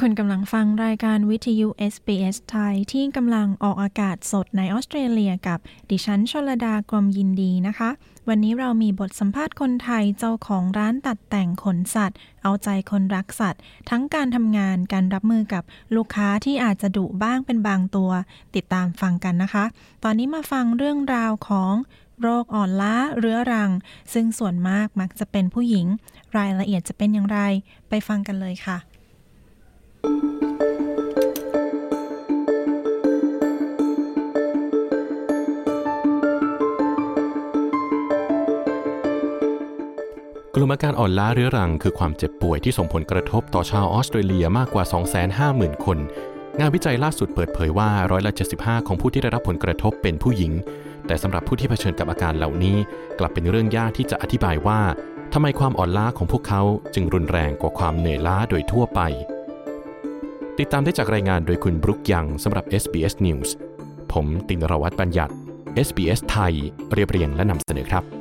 [0.00, 5.58] คุณกำลังฟังรายการวิทยุ SBS ไทยที่กำลังออกอากาศสดในออสเตรเลียกับ
[5.90, 7.90] ดิฉันชลดากรมยินดีนะคะ
[8.30, 13.60] วันนี้เรามีบทสัมภาษณ์คนไทยเจ้าของร้านตัดแต่งขนสัตว์ เอาใจคนรักสัตว์
[13.90, 15.62] ทั้งการทำงานการรับมือกับ
[15.96, 18.10] ลูกค้าที่อาจจะดุบ้างเป็นบางตัว
[18.54, 19.64] ติดตามฟังกันนะคะ
[20.04, 21.74] ตอนนี้มาฟังเรื่องราวของ
[22.20, 23.70] โรคอ่อนล้าเรื้อรัง
[24.12, 25.86] ซึ่งส่วนมากมักจะเป็นผู้หญิง
[26.36, 27.40] รายละเอียดจะเป็นอย่างไร
[27.88, 28.78] ไปฟังกันเลยค่ะ
[40.60, 44.84] กลุ่มอาการอ่อนล้าเรื้อรังคือความเจ็บป่วยที่ส่งผลกระทบต่อชาวออสเตรเลียมากกว่า
[45.34, 45.98] 250,000 คน
[46.60, 50.52] งานวิจัยล่าสุดเปิดเผยว่าร้อยละ75 ของผู้ที่ได้รับผลกระทบเป็นผู้หญิง
[51.06, 52.76] แต่สำหรับผู้ที่เผชิญกับอาการเหล่านี้
[53.18, 54.80] กลับเป็นเรื่องยากที่จะอธิบายว่า
[55.32, 56.62] ทำไมความอ่อนล้าของพวกเขา
[56.94, 59.00] จึงรุนแรงกว่าความเหนื่อยล้าโดยทั่วไป
[60.58, 63.48] ติดตามได้จากรายงานโดยคุณบรุกยังสำหรับ SBS News
[64.12, 65.32] ผมตินรวัตรบัญญัติ
[65.86, 66.54] SBS ไทย
[66.92, 68.17] เรียบเรียงและนำเสนอครับ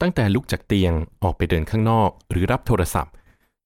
[0.00, 3.12] ตั้งแต่ลุกจากเตียงออกไปเดินข้างนอกหรือรับโทรศัพท์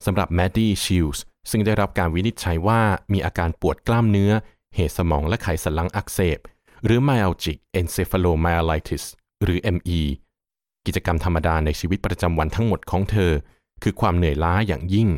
[0.06, 2.80] สำหรับแมดดี้ชิลส์ซึ่งได้รับการวินิจฉัยว่า
[3.12, 4.32] มีอาการปวดกล้ามเนื้อ
[4.74, 6.38] เหตุสมองและไขสันหลังอักเสบ
[6.84, 9.04] หรือ myalgic encephalomyelitis
[9.44, 10.00] หรือ ME
[10.86, 13.32] กิจกรรมธรรมดาในชีวิตประจำวันทั้งหมดของเธอ
[13.82, 15.08] คือความเหนื่อยล้าอย่างยิ่ง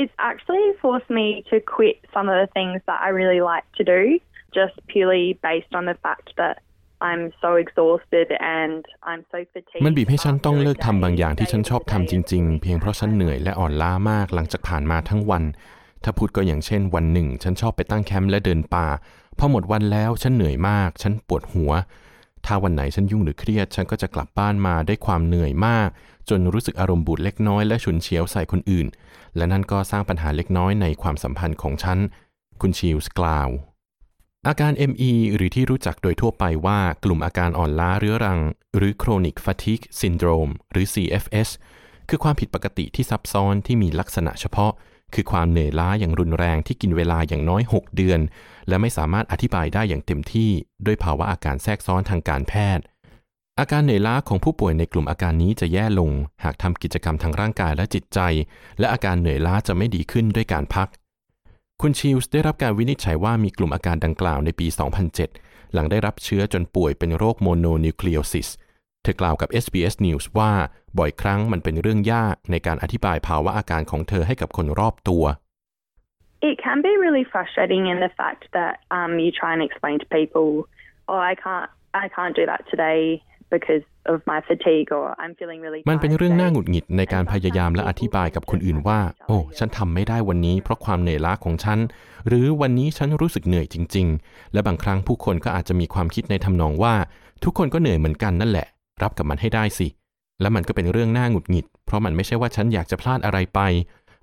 [0.00, 3.82] It's actually forced me to quit some of the things that I really like to
[3.94, 4.00] do,
[4.58, 6.54] just purely based on the fact that
[9.84, 15.44] มันบีบให้ฉันต้องเลิกทำบางอย่างที่ฉันชอบทำจริง ๆ เพียงเพราะฉันเหนื่อยและอ่อนล้ามากหลังจากผ่านมาทั้งวัน
[16.04, 18.86] ถ้าพูดก็อย่างเช่น วันหนึ่ง ฉันชอบไปตั้งแคมป์และเดินป่า
[19.38, 21.72] พอหมดวันแล้วฉันเหนื่อยมาก ฉันปวดหัว
[22.46, 25.88] ถ้าวันไหนฉันยุ่งหรือเครียด ฉันก็จะกลับบ้านมาด้วยความเหนื่อยมาก
[26.28, 28.86] จนรู้สึกอารมณ์บูดเล็กน้อยและฉุนเฉียวใส่คนอื่น
[29.36, 31.98] และนั่นก็สร้างปัญหาเล็กน้อยในความสัมพันธ์ของฉัน
[32.60, 33.48] คุณชิลส์กล่าว
[34.48, 38.40] อาการ ME หรือที่รู้จักโดยทั่วไปว่ากลุ่มอาการอ่อนล้าเรื้อรัง
[38.76, 41.48] หรือ Chronic Fatigue Syndrome หรือ CFS
[42.08, 44.72] คือความผิดปกติที่ซับซ้อนที่มีลักษณะเฉพาะ
[45.14, 48.20] คือความเหนื่อยล้าอย่างรุนแรงที่กินเวลาอย่างน้อย 6 เดือน
[48.68, 50.50] และไม่สามารถอธิบายได้อย่างเต็มที่
[50.86, 52.84] ด้วยภาวะอาการแทรกซ้อนทางการแพทย์
[53.60, 56.10] อาการเหนื่อยล้าของผู้ป่วยในกลุ่มอาการนี้จะแย่ลง
[56.44, 58.20] หากทำกิจกรรมทางร่างกายและจิตใจ
[58.78, 60.88] และอาการเหนื่อยล้าจะไม่ดีขึ้นด้วยการพัก
[61.84, 64.66] คุณชิลส์ได้รับการวินิจฉัยว่ามีกลุ่มอาการดังกล่าวในปี
[65.20, 68.48] 2007 หลังได้รับเชื้อจนป่วยเป็นโรคโมโนนิวคลีโอซิส
[69.02, 70.52] เธอกล่าวกับ SBS News ว่า
[70.98, 75.24] บ่อยครั้งมันเป็นเรื่องยากในการอธิบายภาวะอาการของเธอให้กับคนรอบตัว
[76.50, 80.06] It can be really frustrating in the fact that um, you try and explain to
[80.18, 80.48] people,
[81.10, 81.68] oh, I can't,
[82.04, 83.00] I can't do that today.
[83.56, 86.54] Because of my fatigue or I'm feeling really มันเป็นเรื่อง tired น่า today.
[86.54, 91.78] หงุดหงิดในการพยายามและอธิบายกับคนอื่นว่า โอ้ ฉันทำไม่ได้วันนี้เพราะความเหนื่อยล้าของฉัน
[92.28, 96.94] หรือวันนี้ฉันรู้สึกเหนื่อยจริง ๆ และบางครั้งผู้คนก็อาจจะมีความคิดในทำนองว่า
[97.44, 98.66] ทุกคนก็เหนื่อยเหมือนกันนั่นแหละ
[99.02, 99.88] รับกับมันให้ได้สิ
[100.40, 103.60] และมันก็เป็นเรื่องน่าหงุดหงิด เพราะมันไม่ใช่ว่าฉันอยากจะพลาดอะไรไป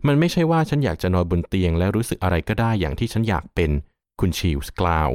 [0.08, 3.72] มันไม่ใช่ว่าฉันอยากจะนอนบนเตียง และรู้สึกอะไรก็ได้อย่างที่ฉันอยากเป็น
[4.20, 5.12] คุณชิลส์กล่าว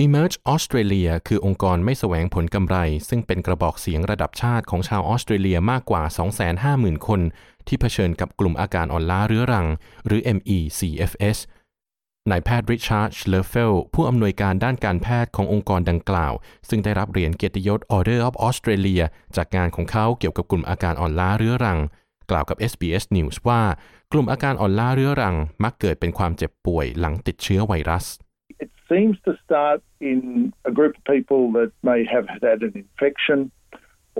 [0.00, 2.76] Emerge Australia คือองค์กรไม่แสวงผลกำไร
[3.08, 6.02] ซึ่งเป็นกระบอกเสียงระดับชาติของชาวออสเตรเลียมากกว่า
[6.54, 7.20] 250,000 คน
[7.66, 9.66] ที่เผชิญกับกลุ่มอาการอ่อนล้าเรื้อรัง
[10.06, 11.38] หรือ MECFS
[12.30, 16.32] นายแพทย์ริชาร์ดเลเฟลผู้อำนวยการด้านการแพทย์ขององค์กรดังกล่าว
[16.68, 19.04] ซึ่งได้รับเหรียญเกียรติยศ Order of Australia
[19.36, 21.78] จากงานของเขาเกี่ยวกับกลุ่มอาการอ่อนล้าเรื้อรัง
[22.30, 23.62] กล่าวกับ SBS News ว่า
[24.12, 28.06] กลุ่มอาการอ่อนล้าเรื้อรัง มักเกิดเป็นความเจ็บป่วยหลังติดเชื้อไวรัส
[28.92, 30.20] seems to start in
[30.70, 33.38] a group of people that may have had an infection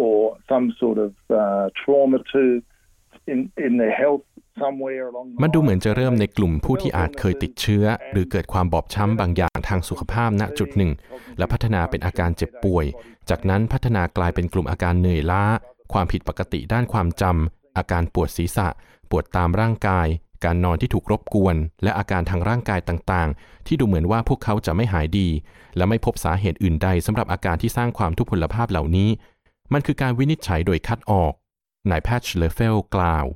[0.03, 0.19] or
[0.51, 2.43] some sort of uh, trauma to
[3.33, 4.25] in, in their health
[4.63, 10.93] somewhere along the มันดูเหมือนจะเริ่มในกลุ่มผู้ที่อาจเคยติดเชื้อ หรือเกิดความบอบช้ำบางอย่างทางสุขภาพณจุดหนึ่ง
[11.39, 12.87] และพัฒนาเป็นอาการเจ็บป่วย
[13.31, 15.45] จากนั้นพัฒนากลายเป็นกลุ่มอาการเหนื่อยล้า
[15.93, 18.69] ความผิดปกติด้านความจำอาการปวดศีรษะ
[19.11, 20.07] ปวดตามร่างกาย
[20.45, 25.29] การนอนที่ถูกรบกวน และอาการทางร่างกายต่างๆ ที่ดูเหมือนว่าพวกเขาจะไม่หายดี
[25.77, 29.11] และไม่พบสาเหตุอื่นใดสำหรับอาการที่สร้างความทุพพลภาพเหล่านี้
[29.73, 31.33] มันคือการวินิจฉัยโดยคัดออก
[31.91, 33.27] นายแพทย์เลเฟลกล่าว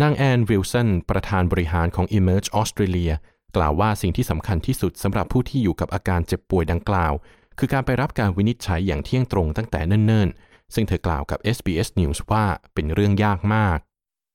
[0.00, 3.14] นางแอนวิลสันประธานบริหารของ Emerge Australia
[3.56, 7.12] กล่าวว่าสิ่งที่สำคัญที่สุดสำหรับผู้ที่อยู่กับอาการเจ็บป่วยดังกล่าว
[7.58, 13.78] คือการไปรับการวินิจฉัยอย่างเที่ยงตรงตั้งแต่เนิ่นๆ ซึ่งเธอกล่าวกับ SBS News ว่าเป็นเรื่องยากมาก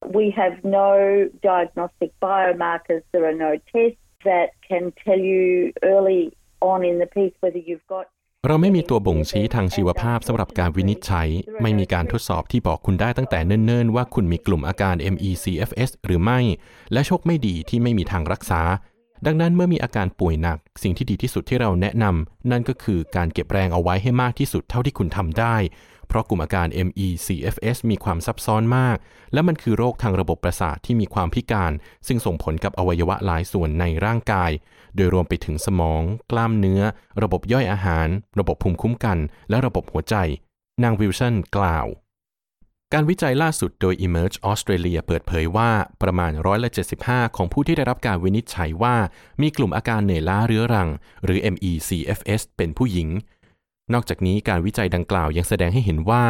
[0.09, 3.03] We have no diagnostic biomarkers.
[3.11, 7.87] There are no tests that can tell you early on in the piece whether you've
[7.87, 8.05] got
[8.47, 11.29] เราไม่มีตัวบ่งชี้ทางชีวภาพสำหรับการวินิจฉัย
[11.61, 16.39] ไม่มีการทดสอบที่บอกคุณได้ตั้งแต่เนิ่นๆ ว่าคุณมีกลุ่มอาการ MECFS หรือไม่
[16.93, 18.61] และโชคไม่ดีที่ไม่มีทางรักษา
[19.25, 25.55] ดังนั้นเมื่อมีอาการป่วยหนัก สิ่งที่ดีที่สุดที่เราแนะนำนั่นก็คือการเก็บแรงเอาไว้ให้มากที่สุดเท่าที่คุณทำได้
[26.11, 28.97] เพราะกลุ่มอาการ MECFS มีความซับซ้อนมาก
[29.33, 31.71] และมันคือโรคทางระบบประสาทที่มีความพิการ
[32.07, 34.51] ซึ่งส่งผลกับอวัยวะหลายส่วนในร่างกาย
[34.95, 36.81] โดยรวมไปถึงสมอง กล้ามเนื้อ
[37.23, 38.07] ระบบย่อยอาหาร
[38.39, 39.17] ระบบภูมิคุ้มกัน
[39.49, 40.15] และระบบหัวใจ
[40.83, 41.87] นางวิลสันกล่าว
[42.93, 45.69] การวิจัยล่าสุดโดย Emerge Australia เปิดเผยว่า
[46.01, 46.69] ประมาณร้อยละ
[47.03, 48.95] 75 ของผู้ที่ได้รับการวินิจฉัยว่า
[49.41, 50.89] มีกลุ่มอาการเหนื่อยล้าเรื้อรัง
[51.25, 53.09] หรือ MECFS เป็นผู้หญิง
[53.93, 56.23] นอกจากนี้การวิจัยดังกล่าวยังแสดงให้เห็นว่า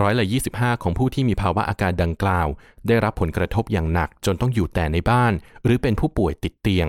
[0.00, 2.48] ร้อยละ25 ของผู้ที่มีภาวะอาการดังกล่าว
[2.86, 5.32] ได้รับผลกระทบอย่างหนักจนต้องอยู่แต่ในบ้าน
[5.64, 6.88] หรือเป็นผู้ป่วยติดเตียง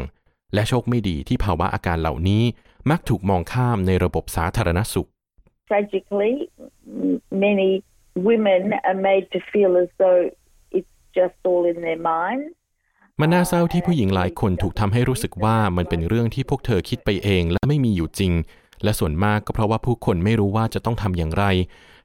[0.53, 2.43] และโชคไม่ดีที่ภาวะอาการเหล่านี้
[2.89, 5.07] มักถูกมองข้ามในระบบสาธารณสุข
[5.69, 6.35] tragically
[7.03, 7.69] m- many
[8.29, 10.21] women are made to feel as though
[10.77, 12.47] it's just all in their minds.
[13.19, 18.33] มันน่าเศร้าที่ผู้หญิงหลายคนถูกทำให้รู้สึกว่ามันเป็นเรื่องที่พวกเธอคิดไปเองและไม่มีอยู่จริง
[18.83, 21.45] และส่วนมากก็เพราะว่าผู้คนไม่รู้ว่าจะต้องทำอย่างไร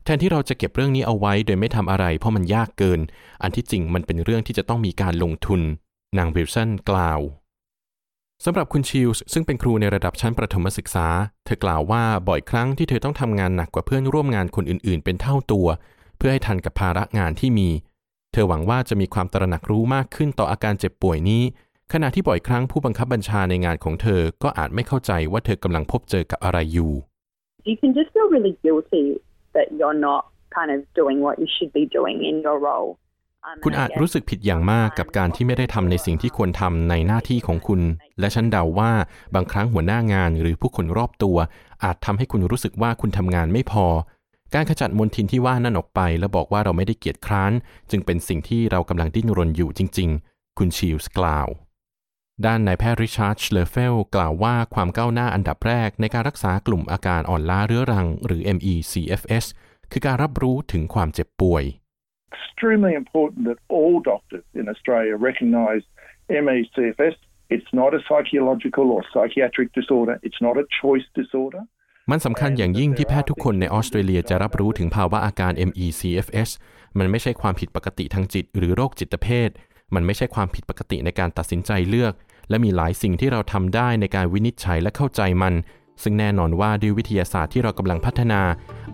[0.05, 3.01] แทนที่เราจะเก็บเรื่องนี้เอาไว้โดยไม่ทำอะไร เพราะมันยากเกิน
[3.43, 5.61] อันที่จริงมันเป็นเรื่องที่จะต้องมีการลงทุน
[6.19, 7.21] นางวิลสันกล่าว
[8.45, 11.07] สำหรับคุณชิลส์ซึ่งเป็นครูในระดับชั้นประถมศึกษา
[11.45, 15.67] เธอกล่าวว่าบ่อยครั้งที่เธอต้องทำงานหนักกว่าเพื่อนร่วมงานคนอื่นๆ เป็นเท่าตัว
[16.17, 17.69] เพื่อให้ทันกับภาระงานที่มี
[18.33, 21.43] เธอหวังว่าจะมีความตระหนักรู้มากขึ้นต่ออาการเจ็บป่วยนี้
[21.93, 26.93] ขณะที่บ่อยครั้งผู้บังคับบัญชาในงานของเธอก็อาจไม่เข้าใจว่าเธอกำลังพบเจอกับอะไรอยู่
[27.69, 29.05] You can just feel really guilty
[29.57, 30.23] that you're not
[30.57, 32.91] kind of doing what you should be doing in your role.
[33.49, 37.81] Um, คุณ and I อาจ guess รู้สึกผิดอย่างมากกับการที่ไม่ได้ทำในสิ่งที่ควรทำในหน้าที่ของคุณ
[38.21, 38.93] และฉันเดาว่า
[39.35, 41.37] บางครั้งหัวหน้างานหรือผู้คนรอบตัว
[41.85, 43.87] อาจทำให้คุณรู้สึกว่าคุณทำงานไม่พอ
[44.55, 47.53] การขจัดมลทินที่ว่านั่นออกไป และบอกว่าเราไม่ได้เกียจคร้าน
[47.91, 51.49] จึงเป็นสิ่งที่เรากำลังดิ้นรนอยู่จริง ๆ คุณชิลส์กล่าว
[52.47, 59.45] ด้านนายแพทย์ริชาร์ดเลเฟลกล่าวว่าความก้าวหน้าอันดับแรกในการรักษากลุ่มอาการอ่อนล้าเรื้อรัง หรือ MECFS
[59.93, 61.65] คือการรับรู้ถึงความเจ็บป่วย
[62.65, 65.85] extremely important that all doctors in Australia recognise
[66.45, 67.17] MECFS.
[67.55, 70.15] It's not a psychological or psychiatric disorder.
[70.27, 71.63] It's not a choice disorder.
[72.11, 76.51] มันสำคัญอย่างยิ่งที่แพทย์ทุกคนในออสเตรเลียจะรับรู้ถึงภาวะอาการ MECFS
[76.99, 79.51] มันไม่ใช่ความผิดปกติทางจิตหรือโรคจิตเภท
[79.95, 82.13] มันไม่ใช่ความผิดปกติในการตัดสินใจเลือก
[82.49, 85.55] และมีหลายสิ่งที่เราทำได้ในการวินิจฉัยและเข้าใจมัน
[86.03, 88.41] ซึ่งแน่นอนว่าด้วยวิทยาศาสตร์ที่เรากำลังพัฒนา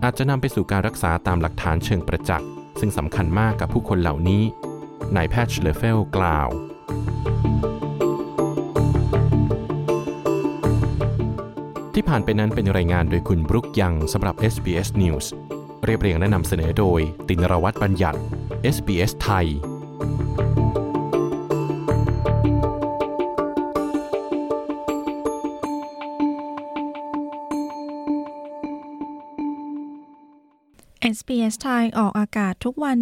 [0.03, 2.47] อาจจะนำไปสู่การรักษาตามหลักฐานเชิงประจักษ์
[2.79, 4.43] ซึ่งสำคัญมากกับผู้คนเหล่านี้
[5.15, 6.49] นายแพทย์เลเฟลกล่าว
[11.93, 15.25] ที่ผ่านไปนั้นเป็นรายงานโดยคุณบรุกยังสำหรับ SBS News
[15.85, 18.19] เรียบเรียงและนำเสนอโดย ตินรวัตรบัญญัติ
[18.75, 19.47] SBS ไทย
[31.31, 32.97] SBS ไทยออกอากาศทุกวัน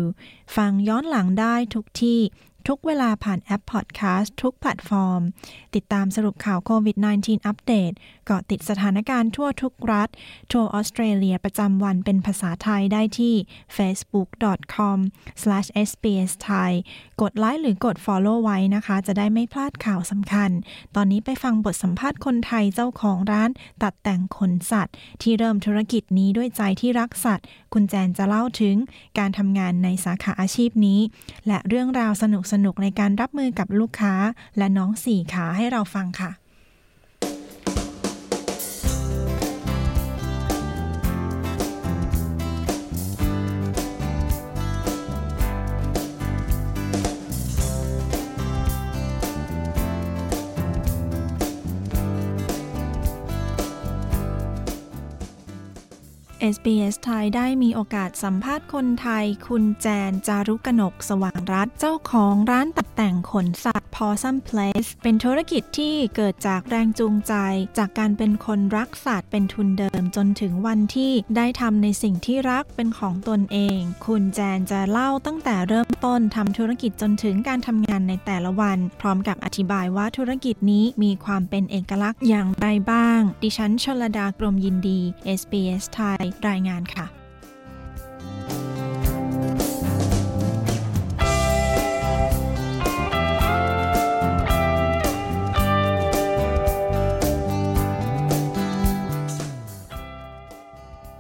[0.10, 2.20] 2 ฟังย้อนหลังได้ทุกที่
[2.68, 5.22] ทุกเวลาผ่านแอปพอดแคสต์ทุกแพลตฟอร์ม
[5.76, 7.92] ติดตามสรุปข่าวโควิด -19 อัปเดต
[8.26, 10.10] เกาะติดสถานการณ์ทั่วทุกรัฐ
[10.52, 13.34] ทั่วออสเตรเลียประจำวันเป็นภาษาไทยได้ที่
[13.78, 16.72] facebook.com/sbs thai
[17.22, 20.50] กดไลค์หรือกด follow ไว้นะคะ จะได้ไม่พลาดข่าวสำคัญ
[20.96, 23.50] ตอนนี้ไปฟังบทสัมภาษณ์คนไทยเจ้าของร้าน
[23.84, 28.76] ตัดแต่งขนสัตว์ ที่เริ่มธุรกิจนี้ด้วยใจที่รักสัตว์ คุณแจนจะเล่าถึง
[29.18, 31.00] การทำงานในสาขาอาชีพนี้
[31.48, 34.14] และเรื่องราวสนุกสนุกในการรับมือกับลูกค้า
[34.58, 36.32] และน้องสี่ขาให้เราฟังค่ะ
[56.56, 67.34] SBS ไทยได้มีโอกาสสัมภาษณ์คนไทย คุณแจนจารุกนกสว่างรัฐเจ้าของร้านตัดแต่งขนสัตว์ Possum Place เป็นธุรกิจที่เกิดจากแรงจูงใจ
[67.78, 85.00] จากการเป็นคนรักสัตว์เป็นทุนเดิมจนถึงวันที่ได้ทำในสิ่งที่รักเป็นของตนเอง คุณแจนจะเล่าตั้งแต่เริ่มต้นทำธุรกิจจนถึงการทำงานในแต่ละวัน พร้อมกับอธิบายว่าธุรกิจนี้มีความเป็นเอกลักษณ์อย่างไรบ้าง ดิฉันชลดากรมยินดี
[85.40, 87.17] SBS ไทยรายงานค่ะ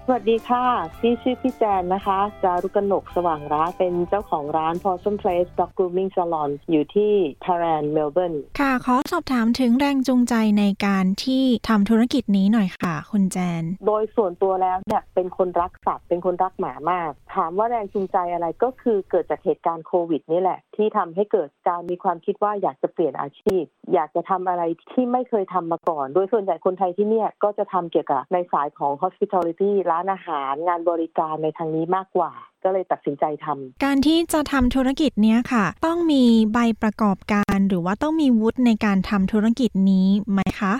[0.10, 0.66] สวัสดีค่ะ
[1.00, 7.14] พี่ชื่อพี่แจนนะคะ จารุกนกสว่างรัตเป็นเจ้าของร้าน Possum Place Dog Grooming Salon อยู่ที่
[7.46, 32.32] ทารันเมลเบิร์นค่ะ ขอสอบถามถึงแรงจูงใจในการที่ทำธุรกิจนี้หน่อยค่ะ คุณแจน โดยส่วนตัวแล้วเนี่ยเป็นคนรักสัตว์ เป็นคนรักหมามาก ถามว่าแรงจูงใจอะไรก็คือเกิดจากเหตุการณ์โควิดนี่แหละ ที่ทำให้เกิดการมีความคิดว่าอยากจะเปลี่ยนอาชีพ อยากจะทำอะไรที่ไม่เคยทำมาก่อน โดยส่วนใหญ่คนไทยที่เนี่ยก็จะทำเกี่ยวกับในสายของ hospitality ร้านอาหารงานบริการในทางนี้มากกว่า
[32.64, 40.74] ก็เลยตัดสินใจทำการที่จะทำธุรกิจเนี้ยค่ะ ต้องมีใบประกอบการหรือว่าต้องมีวุฒิในการทำธุรกิจนี้ไหมคะ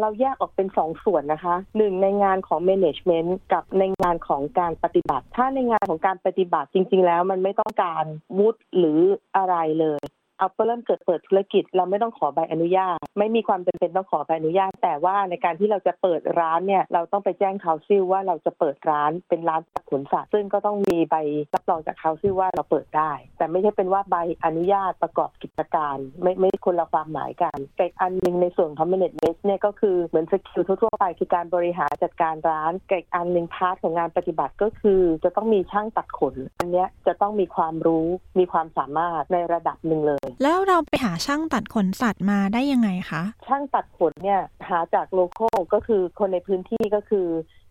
[0.00, 8.04] เราแยกออกเป็นสองส่วนนะคะหนึ่งในงานของ management กับในงานของการปฏิบัติ ถ้าในงานของการปฏิบัติจริง ๆ แล้วมันไม่ต้องการ
[8.38, 8.98] วุฒิหรือ
[9.36, 10.02] อะไรเลย
[10.38, 21.16] เอาเริ่มเกิดเปิดธุรกิจ เราไม่ต้องขอใบอนุญาต ไม่มีความจำเป็นต้องขอใบอนุญาต แต่ว่าในการที่เราจะเปิดร้านเนี่ยเราต้องไปแจ้งคาซิลว่าเราจะเปิดร้านเป็นร้านตัดขนสัตว์ซึ่งก็ต้องมีใบ
[21.54, 38.06] รับรองจากคาซิลว่าเราเปิดได้ แต่ไม่ใช่เป็นว่าใบอนุญาตประกอบกิจการ ไม่ไม่คนละความหมายกันแต่อันนึงในส่วนของ management เนี่ยก็คือเหมือน skill ทั่วๆไปคือการบริหารจัดการร้านแต่อันหนึ่ง part ของงานปฏิบัติก็คือ จะต้องมีช่างตัดขน อันนี้จะต้องมีความรู้
[38.38, 47.26] มีความสามารถในระดับหนึ่งเลยแล้วเราไปหาช่างตัดขนสัตว์มาได้ยังไงคะ ช่างตัดขนเนี่ยหาจาก local ก็คือคนในพื้นที่ก็คือ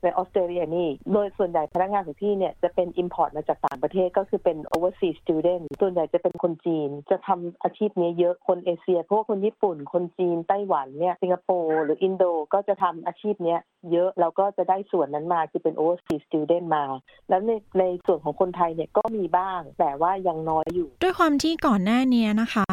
[0.06, 13.58] ในออสเตรเลียนี่ โดยส่วนใหญ่พนักงานของพี่เนี่ยจะเป็น import มาจากต่างประเทศก็คือเป็น overseas student ส่วนใหญ่จะเป็นคนจีน จะทำอาชีพนี้เยอะคนเอเชียพวกคนญี่ปุ่น คนจีนไต้หวันเนี่ยสิงคโปร์หรืออินโดก็จะทำอาชีพนี้
[13.91, 16.84] เยอะแล้วก็จะได้ส่วนนั้นมาคือเป็น overseas student มา
[17.30, 22.65] แล้วในในส่วนของคนไทยเนี่ยก็มีบ้าง แต่ว่ายังน้อยอยู่ ด้วยความที่ก่อนหน้านี้นะคะ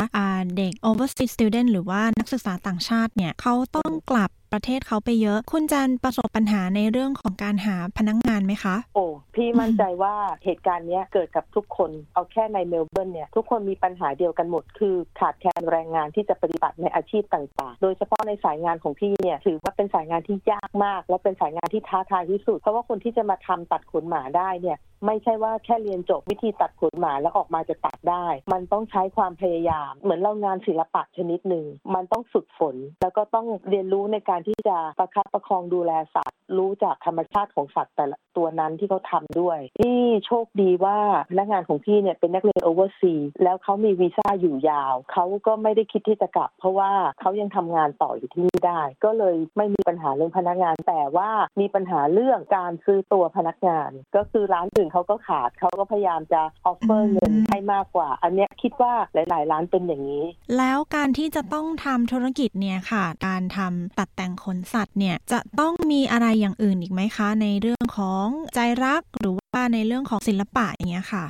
[0.57, 10.14] เด็ก overseas student หรือว่านักศึกษาต่างชาติเนี่ยเขาต้องกลับ ประเทศเขาไปเยอะ คุณจันประสบปัญหาในเรื่องของการหาพนักงงานไหมคะ โอ้พี่มั่นใจว่า
[10.45, 40.98] เหตุการณ์นี้เกิดกับทุกคน เอาแค่ในเมลเบิร์นเนี่ยทุกคนมีปัญหาเดียวกันหมด คือขาดแคลนแรงงานที่จะปฏิบัติในอาชีพต่างๆ โดยเฉพาะในสายงานของพี่เนี่ยถือว่าเป็นสายงานที่ยากมาก และเป็นสายงานที่ท้าทายที่สุด เพราะว่าคนที่จะมาทำตัดขนหมาได้เนี่ย ไม่ใช่ว่าแค่เรียนจบวิธีตัดขนหมาแล้วออกมาจะตัดได้ มันต้องใช้ความพยายาม เหมือนเรางานศิลปะชนิดหนึ่ง มันต้องฝึกฝน แล้วก็ต้องเรียนรู้ในการที่จะประคับประคองดูแลสัตว์ รู้จากธรรมชาติของสัตว์แต่ละตัวนั้นที่เขาทำด้วยนี่โชคดีว่า
[41.30, 51.30] พนักงานของพี่เนี่ยเป็นนักเรียนโอเวอร์ซีแล้วเขามีวีซ่าอยู่ยาว เขาก็ไม่ได้คิดที่จะกลับ เพราะว่าเขายังทำงานต่ออยู่ที่นี่ได้ ก็เลยไม่มีปัญหาเรื่องพนักงาน แต่ว่า
[51.61, 60.24] มีปัญหาเรื่องการซื้อตัวพนักงาน ก็คือร้านอื่นเขาก็ขาดเขาก็พยายามจะออฟเฟอร์เงินให้มากกว่า อันเนี้ยคิดว่าหลาย ๆ ร้านเป็นอย่างนี้
[60.57, 71.24] แล้วการที่จะต้องทำธุรกิจเนี่ยค่ะ การทำตัดแต่งขนสัตว์เนี่ยจะต้องมีอะไรอย่างอื่นอีกไหมคะ ในเรื่องของใจรักหรือ ว่าในเรื่องของศิลปะอย่างเงี้ยค่ะ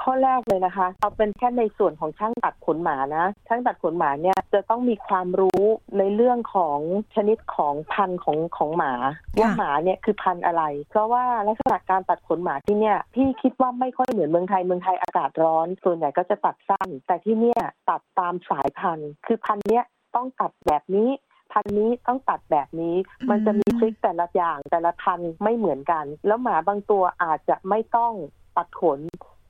[0.00, 5.62] ข้อแรกเลยนะคะ เอาเป็นแค่ในส่วนของช่างตัดขนหมานะ ช่างตัดขนหมาเนี่ยจะต้องมีความรู้
[5.98, 6.78] ในเรื่องของ
[7.14, 8.92] ชนิดของพันธุ์ของของหมา
[9.40, 19.84] ว่าหมาเนี่ยคือพันธุ์อะไร เพราะว่าลักษณะการตัดขนหมาที่เนี่ยพี่คิดว่าไม่ค่อยเหมือนเมืองไทยเมืองไทยอากาศร้อน ส่วนใหญ่ก็จะตัดสั้น แต่ที่เนี่ยตัดตามสายพันธุ์ คือพันธุ์เนี้ย
[20.14, 21.08] ต้องตัดแบบนี้
[21.52, 22.94] พันนี้ต้องตัดแบบนี้
[23.30, 28.12] มันจะมีทริคแต่ละอย่างแต่ละพันไม่เหมือนกัน แล้วหมาบางตัวอาจจะไม่ต้อง
[28.56, 29.00] ตัดขน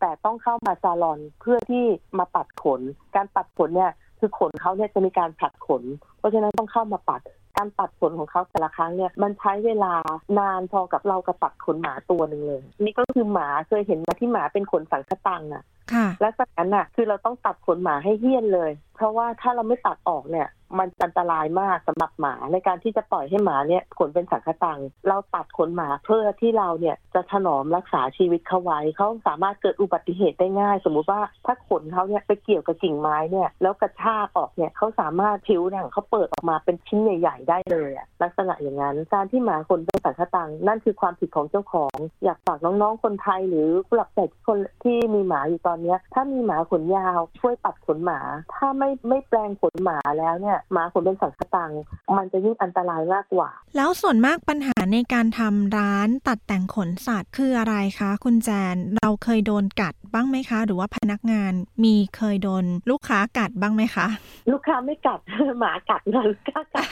[0.00, 1.84] แต่ต้องเข้ามาซาลอนเพื่อที่
[2.18, 2.80] มาปัดขน
[3.16, 5.82] การปัดขนเนี่ยคือขนเขาเนี่ยจะมีการผลัดขน
[6.18, 7.20] เพราะฉะนั้นต้องเข้ามาปัด
[7.56, 9.94] การปัดขนของเขาแต่ละครั้งเนี่ย มันใช้เวลา
[10.38, 20.48] นานพอกับเรากระปัดขนหมาตัวหนึ่งเลย นี่ก็คือหมาเคยเห็นมาที่หมาเป็นขนสังคตังอะค่ะและจากนั้นน่ะ คือเราต้องตัดขนหมาให้เหี้ยนเลย เพราะว่าถ้าเราไม่ตัดออกเนี่ย
[20.78, 48.20] มันอันตรายมากสำหรับหมาในการที่จะปล่อยให้หมาเนี่ยขนเป็นสังคตัง เราตัดขนหมาเพื่อที่เราเนี่ยจะถนอมรักษาชีวิตเขาไว้เขาสามารถเกิดอุบัติเหตุได้ง่าย สมมุติว่าถ้าขนเขาเนี่ยไปเกี่ยวกับกิ่งไม้เนี่ยแล้วกระชากออกเนี่ยเขาสามารถผิวหนังเขาเปิดออกมาเป็นชิ้นใหญ่ ๆ ได้เลยอะลักษณะอย่างนั้นการที่หมาขนเป็นสังคตัง นั่นคือความผิดของเจ้าของ อยากฝากน้องๆคนไทยหรือผู้หลักใหญ่คนที่มีหมาอยู่ตอนนี้ถ้ามีหมาขนยาวช่วยตัดขนหมา
[48.54, 51.70] ถ้าไม่ไม่แปลงขนหมาแล้วเนี่ยมาขนเป็นสังคตัง
[52.16, 61.52] มันจะยิ่งอันตรายมากกว่า แล้วส่วนมากปัญหาในการทำร้านตัดแต่งขนสัตว์คืออะไรคะ คุณแจนเราเคยโดนกัดบ้างไหมคะ หรือว่าพนักงาน
[61.84, 64.06] มีเคยโดนลูกค้ากัดบ้างไหมคะ
[64.52, 65.20] ลูกค้าไม่กัด
[65.60, 66.86] หมากัดนะลูกค้ากัด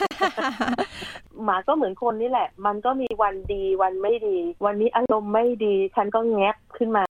[1.43, 7.05] หมาก็เหมือนคนนี่แหละ มันก็มีวันดีวันไม่ดี วันนี้อารมณ์ไม่ดี ฉันก็แงบขึ้นมา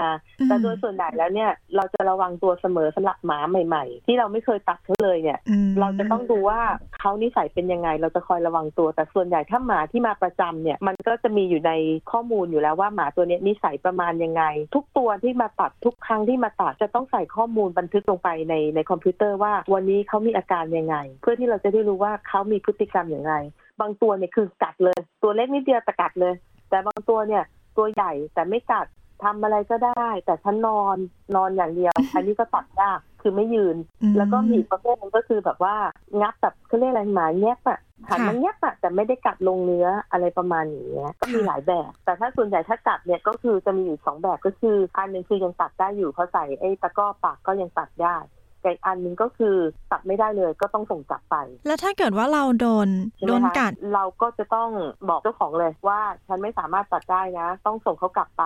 [0.45, 5.39] แต่โดยส่วนใหญ่แล้วเนี่ย เราจะระวังตัวเสมอสำหรับหมาใหม่ ๆ ที่เราไม่เคยตัดเขาเลยเนี่ย
[5.79, 6.61] เราจะต้องดูว่าา
[6.99, 11.71] เขานิสัยเป็นยังไง เราจะคอยระวังตัว แต่ส่วนใหญ่ถ้าหมาที่มาประจำเนี่ย มันก็จะมีอยู่ใน
[12.11, 14.43] ข้อมูลอยู่แล้วว่าหมาตัวนี้นิสัยประมาณยังไง
[14.75, 23.35] ทุกตัวที่มาตัดทุกครั้งที่มาตัดจะต้องใส่ข้อมูลบันทึกลงไปในในคอมพิวเตอร์ว่าวันนี้เขามีอาการยังไง เพื่อที่เราจะได้รู้ว่าเขามีพฤติกรรมอย่างไร
[23.81, 26.33] บางตัวเนี่ยคือกัดเลย ตัวเล็กนิดเดียวแต่กัดเลย
[26.69, 27.43] แต่บางตัวเนี่ย
[27.77, 28.87] ตัวใหญ่แต่ไม่กัด
[29.23, 30.97] ทำอะไรก็ได้ แต่ฉันนอน
[31.35, 33.77] นอนอย่างเดียวอันนี้ก็ตัดยาก คือไม่ยืน
[34.17, 35.75] แล้วก็มีอีกประเภทหนึงก็คือแบบว่า
[36.21, 49.55] งับแบบเขาเรียกอะไรหมาแยบอะหันมันแยบอะแต่ไม่ได้กัดลงเนื้ออะไรประมาณอย่างเงี้ยก็มีหลายแบบ แต่ถ้าส่วนใหญ่ถ้ากัดเนี่ยก็คือจะมีอยู่สองแบบก็คืออันหนึ่งคือยังตัดได้อยู่เขาใส่ไอ้ตะกร้อปากก็ยังตัดได้แต่ อีกอันหนึ่งก็คือ
[49.91, 51.35] ตัดไม่ได้เลยก็ต้องส่งกลับไป
[51.67, 52.87] แล้วถ้าเกิดว่าเราโดน
[53.17, 54.69] ใช่ไหมโดนคะกัดเราก็จะต้อง
[55.09, 58.45] บอกเจ้าของเลยว่าฉันไม่สามารถตัดได้นะ ต้องส่งเขากลับไป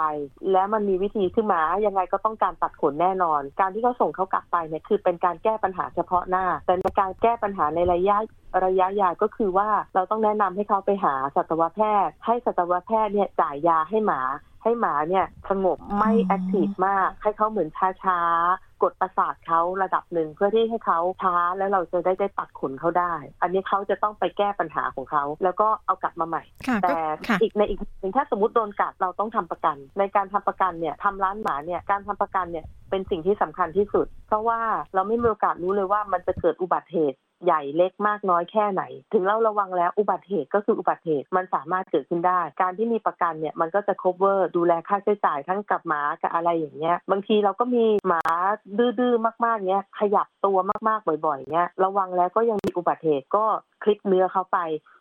[0.52, 8.18] แล้วมันมีวิธีขึ้นมายังไงก็ต้องการตัดขนแน่นอน การที่เขาส่งเขากลับไปเนี่ยคือเป็นการแก้ปัญหาเฉพาะหน้า แต่ในการแก้ปัญหาในระยะ
[8.66, 14.22] ระยะยาวก็คือว่าเราต้องแนะนำให้เขาไปหาสัตวแพทย์ ให้สัตวแพทย์เนี่ยจ่ายยาให้หมา
[14.64, 17.70] ให้หมาเนี่ยสงบไม่แอคทีฟมาก ให้เขาเหมือน
[18.04, 26.98] ช้าๆ กดประสาทเขาระดับหนึ่งเพื่อที่ให้เขาช้าแล้วเราจะได้ได้ตัดขนเขาได้ อันนี้เขาจะต้องไปแก้ปัญหาของเขา แล้วก็เอากลับมาใหม่ค่ะก็แต่
[27.28, 34.60] ค่ะอีกในอีกหนึ่งถ้าสมมติโดนกัดเราต้องทำประกัน ในการทำประกันเนี่ยทำร้านหมาเนี่ยการทำประกันเนี่ยเป็นสิ่งที่สำคัญที่สุด เพราะว่า
[34.94, 38.84] เราไม่มีโอกาสรู้เลยว่ามันจะเกิดอุบัติเหตุ ใหญ่เล็กมากน้อยแค่ไหน
[39.14, 48.24] ถึงเราระวังแล้วอุบัติเหตุก็คืออุบัติเหตุมันสามารถเกิดขึ้นได้ การที่มีประกันเนี่ยมันก็จะ cover ดูแลค่าใช้จ่ายทั้งกับหมากับอะไรอย่างเงี้ย บางทีเราก็มีหมา
[49.00, 50.58] ดื้อๆมากๆเนี้ยขยับตัว
[50.90, 53.46] มากๆบ่อยๆเนี้ยระวังแล้วก็ยังมีอุบัติเหตุก็
[53.84, 54.60] คลิกเนื้อเขาไป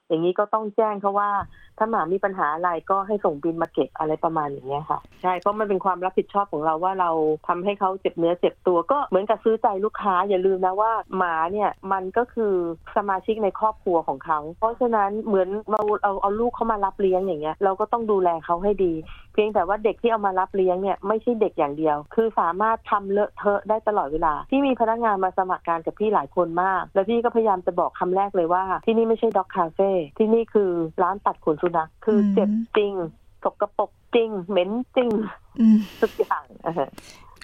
[0.09, 1.31] อย่างนี้ก็ต้องแจ้งเขาว่า
[1.79, 7.11] ถ้าหมามีปัญหาอะไรก็ให้ส่งบินมาเก็บอะไรประมาณอย่างเงี้ยค่ะ ใช่เพราะมันเป็นความรับผิดชอบของเราว่าเรา
[7.49, 12.55] ทำให้เขาเจ็บเนื้อเจ็บตัวก็เหมือนกับซื้อใจลูกค้าอย่าลืมนะว่าหมาเนี่ยมันก็คือ
[12.97, 18.93] สมาชิกในครอบครัวของเขา เพราะฉะนั้นเหมือนเราเอาเอาลูกเขามารับเลี้ยงอย่างเงี้ยเราก็ต้องดูแลเขาให้ดี
[19.33, 30.71] เพียงแต่ว่าเด็กที่เอามารับเลี้ยงเนี่ยไม่ใช่เด็กอย่างเดียว คือสามารถทำเลอะเทอะได้ตลอดเวลา ที่มีพนักงานมาสมัครงานกับพี่หลายคนมาก แล้วพี่ก็พยายามจะบอกคำแรกเลยว่า ที่นี่ไม่ใช่ด็อกคาเฟ่ที่นี่คือ
[31.03, 32.93] ร้านตัดขนสุนัขคือเจ็บจริง
[33.45, 35.11] สกปรกจริง เหม็นจริง
[35.61, 36.91] อืมทุกอย่างอ่าฮะ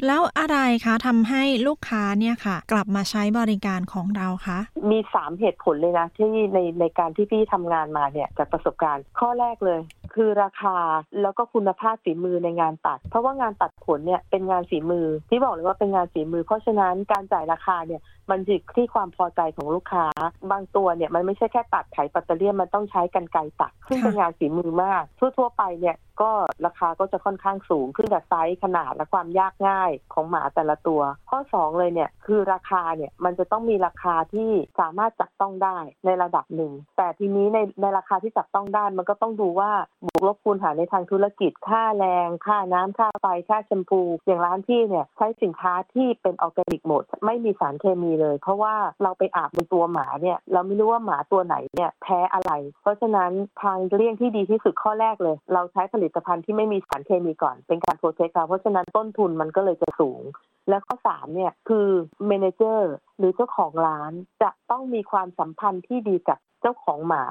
[0.07, 4.59] แล้วอะไรคะทำให้ลูกค้าเนี่ยค่ะ กลับมาใช้บริการของเราคะ
[4.91, 9.81] มีสามเหตุผลเลยนะ ที่ในในการที่พี่ทำงานมาเนี่ยจากประสบการณ์ข้อแรกเลย
[10.15, 10.77] คือราคา
[11.23, 20.07] แล้วก็คุณภาพฝีมือในงานตัด เพราะว่างานตัดขนเนี่ยเป็นงานฝีมือที่บอกเลยว่าเป็นงานฝีมือ เพราะฉะนั้นการจ่ายราคาเนี่ยมันอยู่ที่ความพอใจของลูกค้า
[20.51, 26.33] บางตัวเนี่ยมันไม่ใช่แค่ตัดไถปัตเตอร์เลียนมันต้องใช้กรรไกรตัดซึ่งเป็นงานฝีมือมาก ทั่วๆไปเนี่ยก็
[26.67, 31.01] ราคาก็จะค่อนข้างสูงขึ้นกับไซส์ขนาดและความยากง่ายของหมาแต่ละตัว
[31.31, 34.51] ข้อสองเลยเนี่ยคือราคาเนี่ยมันจะต้องมีราคาที่
[34.81, 39.71] สามารถจับต้องได้ในระดับหนึ่ง แต่ทีนี้ในในราคาที่จับต้องได้มันก็ต้องดูว่า
[40.07, 52.53] บวกลบคูณหารในทางธุรกิจ ค่าแรง ค่าน้ำค่าไฟค่าแชมพู อย่างร้านพี่เนี่ยใช้สินค้าที่เป็นออร์แกนิกหมด ไม่มีสารเคมีเลย เพราะว่าเราไปอาบบนตัวหมาเนี่ย เราไม่รู้ว่าหมาตัวไหนเนี่ยแพ้อะไร
[52.83, 53.31] เพราะฉะนั้น
[53.63, 60.23] ทางเลี่ยงที่ดีที่สุดข้อแรกเลย เราใช้ผลิตภัณฑ์ที่ไม่มีสารเคมีก่อน เป็นการโปรเทคเราเพราะฉะนั้นต้นทุนมันก็เลยจะสูง
[60.69, 61.89] และข้อสามเนี่ยคือ
[62.27, 64.13] เมนเจอร์หรือเจ้าของร้าน
[64.43, 67.25] จะต้องมีความสัมพันธ์ที่ดีกับเจ้าของหมา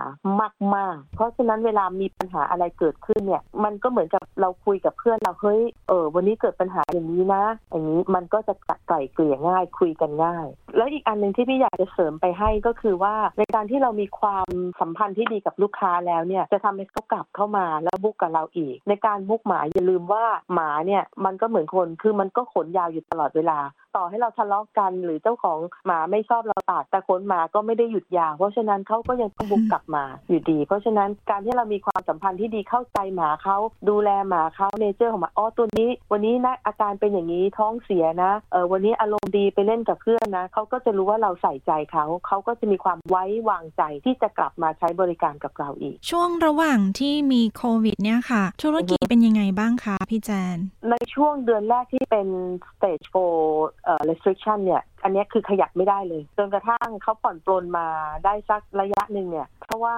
[0.76, 8.54] มาก ๆ เพราะฉะนั้นเวลามีปัญหาอะไรเกิดขึ้นเนี่ย มันก็เหมือนกับเราคุยกับเพื่อนเราเฮ้ยเออวันนี้เกิดปัญหาอย่างนี้นะ อย่างนี้มันก็จะ
[8.88, 10.48] ไกล่เกลี่ยง่ายคุยกันง่าย
[10.78, 14.50] แล้วอีกอันหนึ่งที่พี่อยากจะเสริมไปให้ก็คือว่าในการที่เรามีความ
[14.80, 23.60] สัมพันธ์ที่ดีกับลูกค้าแล้วเนี่ยจะทำให้เขากลับเข้ามาแล้วบุกกับเราอีก ในการบุกหมาอย่าลืมว่าหมาเนี่ยมันก็เหมือนคนคือมันก็ขนยาวอยู่ตลอดเวลา
[23.98, 33.58] ต่อให้เราทะเลาะกันหรือเจ้าของหมาไม่ชอบเราตัดแต่ขนหมาก็ไม่ได้หยุดยาว เพราะฉะนั้นเขาก็ยังต้องบุกกลับมาอยู่ดี เพราะฉะนั้นการที่เรามีความสัมพันธ์ที่ดีเข้าใจหมาเขา
[33.90, 50.58] ดูแลหมาเขาเนเจอร์ของหมาอ๋อตัวนี้ วันนี้นะอาการเป็นอย่างนี้ท้องเสียนะเออวันนี้อารมณ์ดีไปเล่นกับเพื่อนนะเขาก็จะรู้ว่าเราใส่ใจเขา เขาก็จะมีความไว้วางใจที่จะกลับมาใช้บริการกับเราอีก ช่วงระหว่างที่มีโควิดเนี่ยค่ะ ธุรกิจเป็นยังไงบ้างคะพี่แจน
[50.90, 52.28] ในช่วงเดือนแรกที่เป็น
[52.72, 53.08] stage
[53.46, 57.88] 4เอ่อ restriction เนี่ย อันเนี้ยคือขยับไม่ได้เลย จนกระทั่งเขาผ่อนปลนมา
[58.26, 59.96] ได้สักระยะหนึ่งเนี่ย เพราะว่า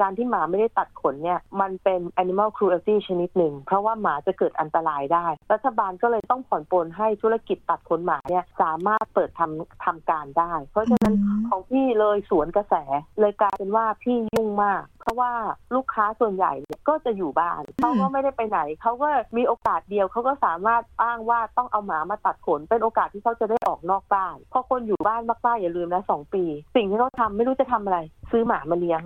[0.00, 11.14] การที่หมาไม่ได้ตัดขนเนี่ยมันเป็น animal cruelty ชนิดหนึ่ง เพราะว่าหมาจะเกิดอันตรายได้ รัฐบาลก็เลยต้องผ่อนปลนให้ธุรกิจตัดขนหมาเนี่ยสามารถเปิดทำทำการได้ เพราะฉะนั้น
[11.48, 12.74] ของพี่เลยสวนกระแส
[13.20, 15.30] เลยกลายเป็นว่าพี่ยุ่งมากเพ ราะว่า
[15.74, 26.44] ลูกค้าส่วนใหญ่เนี่ยก็จะอยู่บ้านเขาก็ไม่ได้ไปไหนเขาก็มีโอกาสเดียวเขาก็สามารถอ้างว่าต้องเอาหมามาตัดขน เป็นโอกาสที่เขาจะได้ออกนอกบ้านพอคนอยู่บ้านมากๆอย่าลืมนะสองปี
[26.76, 27.98] สิ่งที่เขาทำไม่รู้จะทำอะไร
[28.30, 29.02] ซื้อหมามาเลี้ยง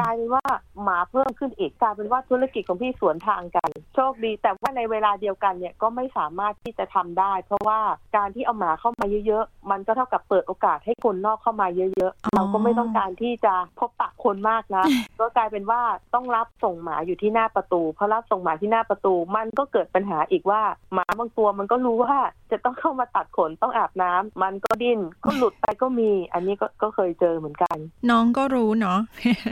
[0.00, 0.44] กลายเป็นว่า
[0.82, 7.80] หมาเพิ่มขึ้นอีกกลายเป็นว่าธุรกิจของพี่สวนทางกัน โชคดี แต่ว่าในเวลาเดียวกันเนี่ยก็ไม่สามารถที่จะทำได้ เพราะว่า
[8.16, 14.84] การที่เอาหมาเข้ามาเยอะๆ มันก็เท่ากับเปิดโอกาสให้คนนอกเข้ามาเยอะๆ เราก็ไม่ต้องการที่จะพบปะคนมากนะ
[15.20, 15.80] ก็กลายเป็นว่า
[16.14, 20.62] ต้องรับส่งหมาอยู่ที่หน้าประตูพอรับส่งหมาที่หน้าประตู มันก็เกิดปัญหาอีกว่า
[20.94, 22.16] หมาบางตัวมันก็รู้ว่า
[22.52, 27.76] จะต้องเข้ามาตัดขนต้องอาบน้ำมันก็ดิ้นก็หลุดไปก็มี อันนี้ก็ก็เคยเจอเหมือนกัน
[28.10, 28.98] น้องก็รู้เนาะ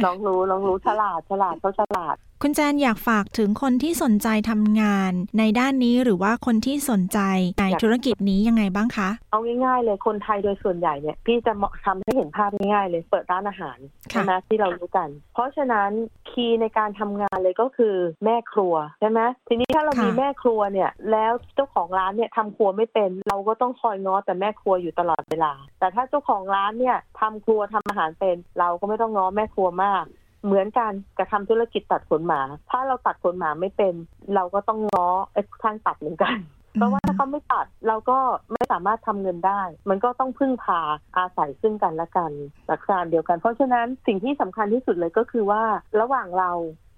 [0.05, 7.19] น้ององรู้น้องรู้ฉลาดฉลาดเขาฉลาด คุณแจนอยากฝากถึงคนที่สนใจทำงานในด้านนี้หรือว่าคนที่สนใจ
[7.61, 11.53] ในธุรกิจนี้ยังไงบ้างคะ เอาง่ายๆเลยคนไทยโดยส่วนใหญ่เนี่ยพี่จะ
[11.85, 13.79] ทำให้เห็นภาพง่ายๆเลยเปิดร้านอาหาร
[14.11, 15.91] ใช่ไหมที่เรารู้กัน เพราะฉะนั้น
[16.31, 30.07] คีย์ในการทำงานเลยก็คือแม่ครัวใช่ไหมทีนี้ถ้าเรามีแม่ครัวเนี่ยแล้วเจ้าของร้านเนี่ยทำครัวไม่เป็น เราก็ต้องคอยง้อแต่แม่ครัวอยู่ตลอดเวลา แต่ถ้าเจ้าของร้านเนี่ยทำครัวทำอาหารเป็น เราก็ไม่ต้องง้อแม่ครัวมาก
[30.45, 33.95] เหมือนกันกับทำธุรกิจตัดขนหมา ถ้าเราตัดขนหมาไม่เป็น
[34.35, 36.37] เราก็ต้องง้อไอ้ช่างตัดเหมือนกัน
[36.77, 38.19] เพราะว่าถ้าเขาไม่ตัดเราก็
[38.53, 40.81] ไม่สามารถทำเงินได้ มันก็ต้องพึ่งพา
[41.17, 42.33] อาศัยซึ่งกันและกัน
[42.67, 45.63] หลักการเดียวกัน เพราะฉะนั้นสิ่งที่สำคัญที่สุดเลยก็คือว่า
[46.01, 46.51] ระหว่างเรา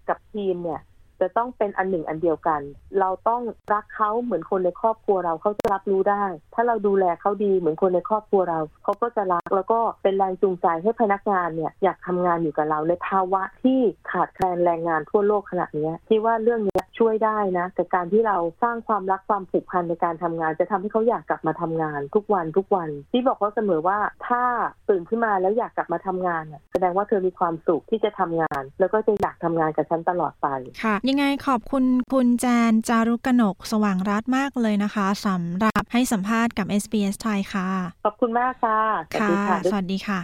[0.09, 0.81] กับทีมเนี่ย
[1.21, 2.61] จะต้องเป็นอันหนึ่งอันเดียวกัน
[3.01, 3.43] เราต้อง
[3.73, 13.79] รักเขาเหมือนคนในครอบครัวเราเขาจะรับรู้ได้ ถ้าเราดูแลเขาดีเหมือนคนในครอบครัวเราเขาก็จะรักแล้วก็เป็นแรงจูงใจให้พนักงานเนี่ยอยากทำงานอยู่กับเราในภาวะที่
[14.11, 23.99] ขาดแคลนแรงงานทั่วโลกขนาดนี้ที่ว่าเรื่องนี้ช่วยได้นะแต่การที่เราสร้างความรักความผูกพันในการทำงาน จะทำให้เขาอยากกลับมาทำงานทุกวันทุกวันที่บอกเขาเสมอว่า
[24.29, 24.43] ถ้า
[24.89, 30.49] ตื่นขึ้นมาแล้วอยากกลับมาทำงานน่ะแสดงว่าเธอมีความสุขที่จะทำงาน แล้วก็จะอยากทำงานกับฉันตลอดไป
[30.83, 37.69] ค่ะยังไงขอบคุณคุณแจนจารุกนกสว่างรัตน์มากเลยนะคะสำหรับให้สัมภาษณ์กับ SBS ไทยค่ะ
[38.05, 38.81] ขอบคุณมากค่ะ
[39.21, 39.37] ค่ะ
[39.71, 40.21] สวัสดีค่ะ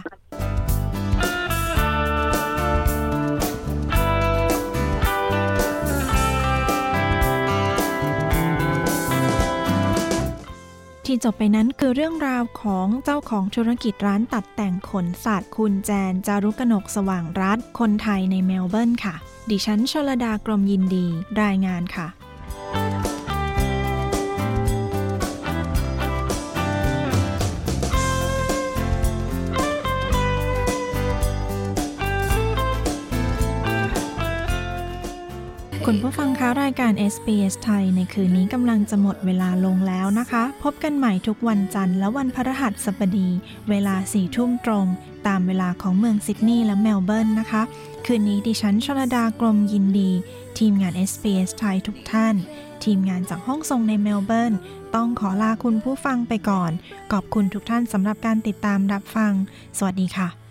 [11.05, 19.15] ที่จบไปนั้นคือเรื่องราวของเจ้าของธุรกิจร้านตัดแต่งขนสัตว์คุณแจนจารุกนกสว่างรัฐ คนไทยในเมลเบิร์นค่ะ
[19.49, 21.05] ดิฉันชลดากรมยินดี
[21.41, 22.07] รายงานค่ะ
[35.89, 43.29] คุณผู้ฟังคะรายการ SBS ไทย ในคืนนี้กำลังจะหมดเวลาลงแล้วนะคะ พบกันใหม่ทุกวันจันทร์และวันพฤหัสบดี
[43.69, 44.85] เวลาสี่ทุ่มตรง
[45.27, 47.61] ตามเวลาของเมืองซิดนีย์และเมลเบิร์นนะคะ
[48.05, 50.11] คืนนี้ดิฉันชลดากรมยินดี
[50.59, 52.35] ทีมงาน SBS ไทยทุกท่าน
[52.83, 54.53] ทีมงานจากห้องส่งในเมลเบิร์น
[54.95, 56.71] ต้องขอลาคุณผู้ฟังไปก่อน
[57.11, 59.31] ขอบคุณทุกท่านสำหรับการติดตามรับฟัง
[59.77, 60.44] สวัสดีค่ะ